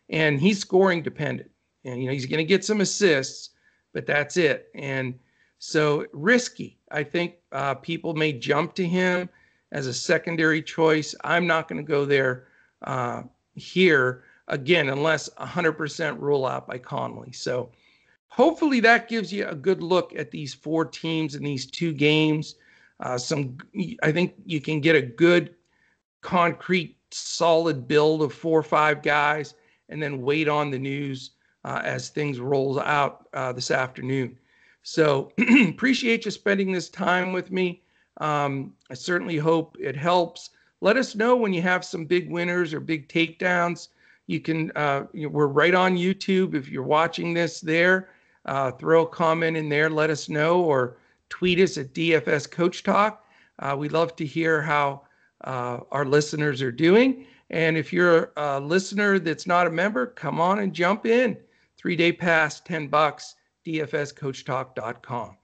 and 0.08 0.40
he's 0.40 0.60
scoring 0.60 1.02
dependent. 1.02 1.50
And, 1.84 2.00
you 2.00 2.06
know, 2.06 2.12
he's 2.12 2.26
going 2.26 2.38
to 2.38 2.44
get 2.44 2.64
some 2.64 2.80
assists, 2.80 3.50
but 3.92 4.06
that's 4.06 4.36
it. 4.36 4.68
And 4.74 5.18
so 5.58 6.06
risky. 6.12 6.78
I 6.90 7.02
think 7.02 7.34
uh, 7.52 7.74
people 7.74 8.14
may 8.14 8.32
jump 8.32 8.74
to 8.74 8.86
him 8.86 9.28
as 9.72 9.86
a 9.86 9.94
secondary 9.94 10.62
choice. 10.62 11.14
I'm 11.24 11.46
not 11.46 11.68
going 11.68 11.84
to 11.84 11.88
go 11.88 12.04
there 12.04 12.48
uh, 12.82 13.22
here 13.54 14.24
again, 14.48 14.88
unless 14.88 15.28
100% 15.38 16.20
rule 16.20 16.46
out 16.46 16.66
by 16.66 16.78
Conley. 16.78 17.32
So 17.32 17.70
hopefully 18.28 18.80
that 18.80 19.08
gives 19.08 19.32
you 19.32 19.46
a 19.46 19.54
good 19.54 19.82
look 19.82 20.14
at 20.14 20.30
these 20.30 20.54
four 20.54 20.84
teams 20.84 21.34
in 21.34 21.42
these 21.42 21.66
two 21.66 21.92
games. 21.92 22.54
Uh, 23.00 23.16
some, 23.16 23.56
I 24.02 24.12
think 24.12 24.34
you 24.44 24.60
can 24.60 24.80
get 24.80 24.96
a 24.96 25.02
good, 25.02 25.54
concrete, 26.20 26.96
solid 27.10 27.86
build 27.86 28.22
of 28.22 28.32
four 28.32 28.58
or 28.58 28.64
five 28.64 29.02
guys, 29.02 29.54
and 29.88 30.02
then 30.02 30.22
wait 30.22 30.48
on 30.48 30.70
the 30.70 30.78
news 30.78 31.30
uh, 31.64 31.80
as 31.84 32.08
things 32.08 32.40
rolls 32.40 32.78
out 32.78 33.28
uh, 33.34 33.52
this 33.52 33.70
afternoon. 33.70 34.38
So 34.82 35.32
appreciate 35.68 36.24
you 36.24 36.30
spending 36.30 36.72
this 36.72 36.88
time 36.88 37.32
with 37.32 37.50
me. 37.50 37.82
Um, 38.20 38.74
I 38.90 38.94
certainly 38.94 39.36
hope 39.36 39.76
it 39.78 39.96
helps. 39.96 40.50
Let 40.80 40.96
us 40.96 41.14
know 41.14 41.36
when 41.36 41.52
you 41.52 41.62
have 41.62 41.84
some 41.84 42.04
big 42.04 42.30
winners 42.30 42.72
or 42.72 42.80
big 42.80 43.08
takedowns. 43.08 43.88
You 44.26 44.40
can, 44.40 44.70
uh, 44.76 45.04
we're 45.12 45.46
right 45.46 45.74
on 45.74 45.96
YouTube. 45.96 46.54
If 46.54 46.68
you're 46.68 46.82
watching 46.82 47.32
this 47.32 47.60
there, 47.60 48.10
uh, 48.44 48.72
throw 48.72 49.02
a 49.02 49.08
comment 49.08 49.56
in 49.56 49.68
there. 49.68 49.90
Let 49.90 50.10
us 50.10 50.28
know, 50.28 50.62
or 50.62 50.96
tweet 51.28 51.60
us 51.60 51.78
at 51.78 51.94
DFS 51.94 52.50
Coach 52.50 52.82
Talk. 52.82 53.24
Uh, 53.58 53.76
we 53.78 53.88
love 53.88 54.14
to 54.16 54.26
hear 54.26 54.62
how 54.62 55.02
uh, 55.44 55.80
our 55.90 56.04
listeners 56.04 56.62
are 56.62 56.72
doing. 56.72 57.26
And 57.50 57.76
if 57.76 57.92
you're 57.92 58.32
a 58.36 58.60
listener 58.60 59.18
that's 59.18 59.46
not 59.46 59.66
a 59.66 59.70
member, 59.70 60.06
come 60.06 60.40
on 60.40 60.58
and 60.60 60.72
jump 60.72 61.06
in. 61.06 61.36
Three 61.76 61.96
day 61.96 62.12
pass, 62.12 62.60
10 62.60 62.88
bucks, 62.88 63.36
dfscoachtalk.com. 63.66 65.36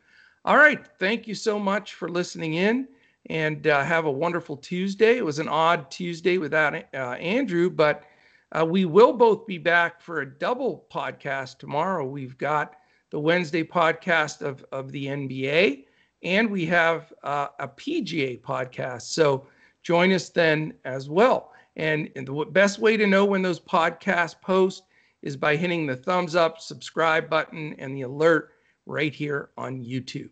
All 0.45 0.57
right. 0.57 0.87
Thank 0.99 1.26
you 1.26 1.35
so 1.35 1.59
much 1.59 1.95
for 1.95 2.09
listening 2.09 2.55
in 2.55 2.89
and 3.30 3.66
uh, 3.66 3.82
have 3.82 4.05
a 4.05 4.11
wonderful 4.11 4.57
Tuesday. 4.57 5.16
It 5.16 5.24
was 5.24 5.39
an 5.39 5.49
odd 5.49 5.91
Tuesday 5.91 6.37
without 6.37 6.74
uh, 6.74 6.97
Andrew, 6.97 7.70
but 7.70 8.05
uh, 8.53 8.64
we 8.64 8.85
will 8.85 9.12
both 9.12 9.47
be 9.47 9.57
back 9.57 10.01
for 10.01 10.20
a 10.20 10.39
double 10.39 10.87
podcast 10.93 11.59
tomorrow. 11.59 12.07
We've 12.07 12.37
got 12.37 12.76
the 13.15 13.21
Wednesday 13.21 13.62
podcast 13.62 14.43
of, 14.43 14.65
of 14.73 14.91
the 14.91 15.07
NBA, 15.07 15.85
and 16.25 16.51
we 16.51 16.67
have 16.67 17.12
uh, 17.23 17.47
a 17.61 17.69
PGA 17.69 18.41
podcast. 18.41 19.03
So 19.03 19.47
join 19.85 20.11
us 20.11 20.31
then 20.31 20.75
as 20.85 21.09
well. 21.09 21.53
And, 21.77 22.11
and 22.17 22.27
the 22.27 22.45
best 22.47 22.81
way 22.81 22.97
to 22.97 23.07
know 23.07 23.25
when 23.25 23.41
those 23.41 23.61
podcasts 23.61 24.35
post 24.41 24.83
is 25.23 25.37
by 25.37 25.55
hitting 25.55 25.87
the 25.87 25.95
thumbs 25.95 26.35
up, 26.35 26.61
subscribe 26.61 27.31
button, 27.31 27.77
and 27.79 27.97
the 27.97 28.03
alert 28.03 28.55
right 28.85 29.15
here 29.15 29.51
on 29.57 29.81
YouTube. 29.81 30.31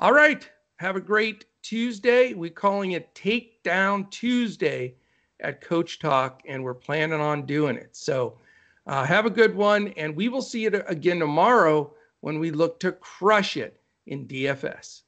All 0.00 0.12
right. 0.12 0.50
Have 0.80 0.96
a 0.96 1.00
great 1.00 1.44
Tuesday. 1.62 2.34
We're 2.34 2.50
calling 2.50 2.92
it 2.92 3.14
Takedown 3.14 4.10
Tuesday 4.10 4.96
at 5.38 5.60
Coach 5.60 6.00
Talk, 6.00 6.42
and 6.48 6.64
we're 6.64 6.74
planning 6.74 7.20
on 7.20 7.46
doing 7.46 7.76
it. 7.76 7.94
So 7.94 8.38
uh, 8.88 9.04
have 9.04 9.24
a 9.24 9.30
good 9.30 9.54
one, 9.54 9.94
and 9.96 10.16
we 10.16 10.28
will 10.28 10.42
see 10.42 10.62
you 10.62 10.82
again 10.88 11.20
tomorrow 11.20 11.94
when 12.24 12.38
we 12.38 12.50
look 12.50 12.80
to 12.80 12.90
crush 12.90 13.54
it 13.54 13.78
in 14.06 14.26
DFS. 14.26 15.02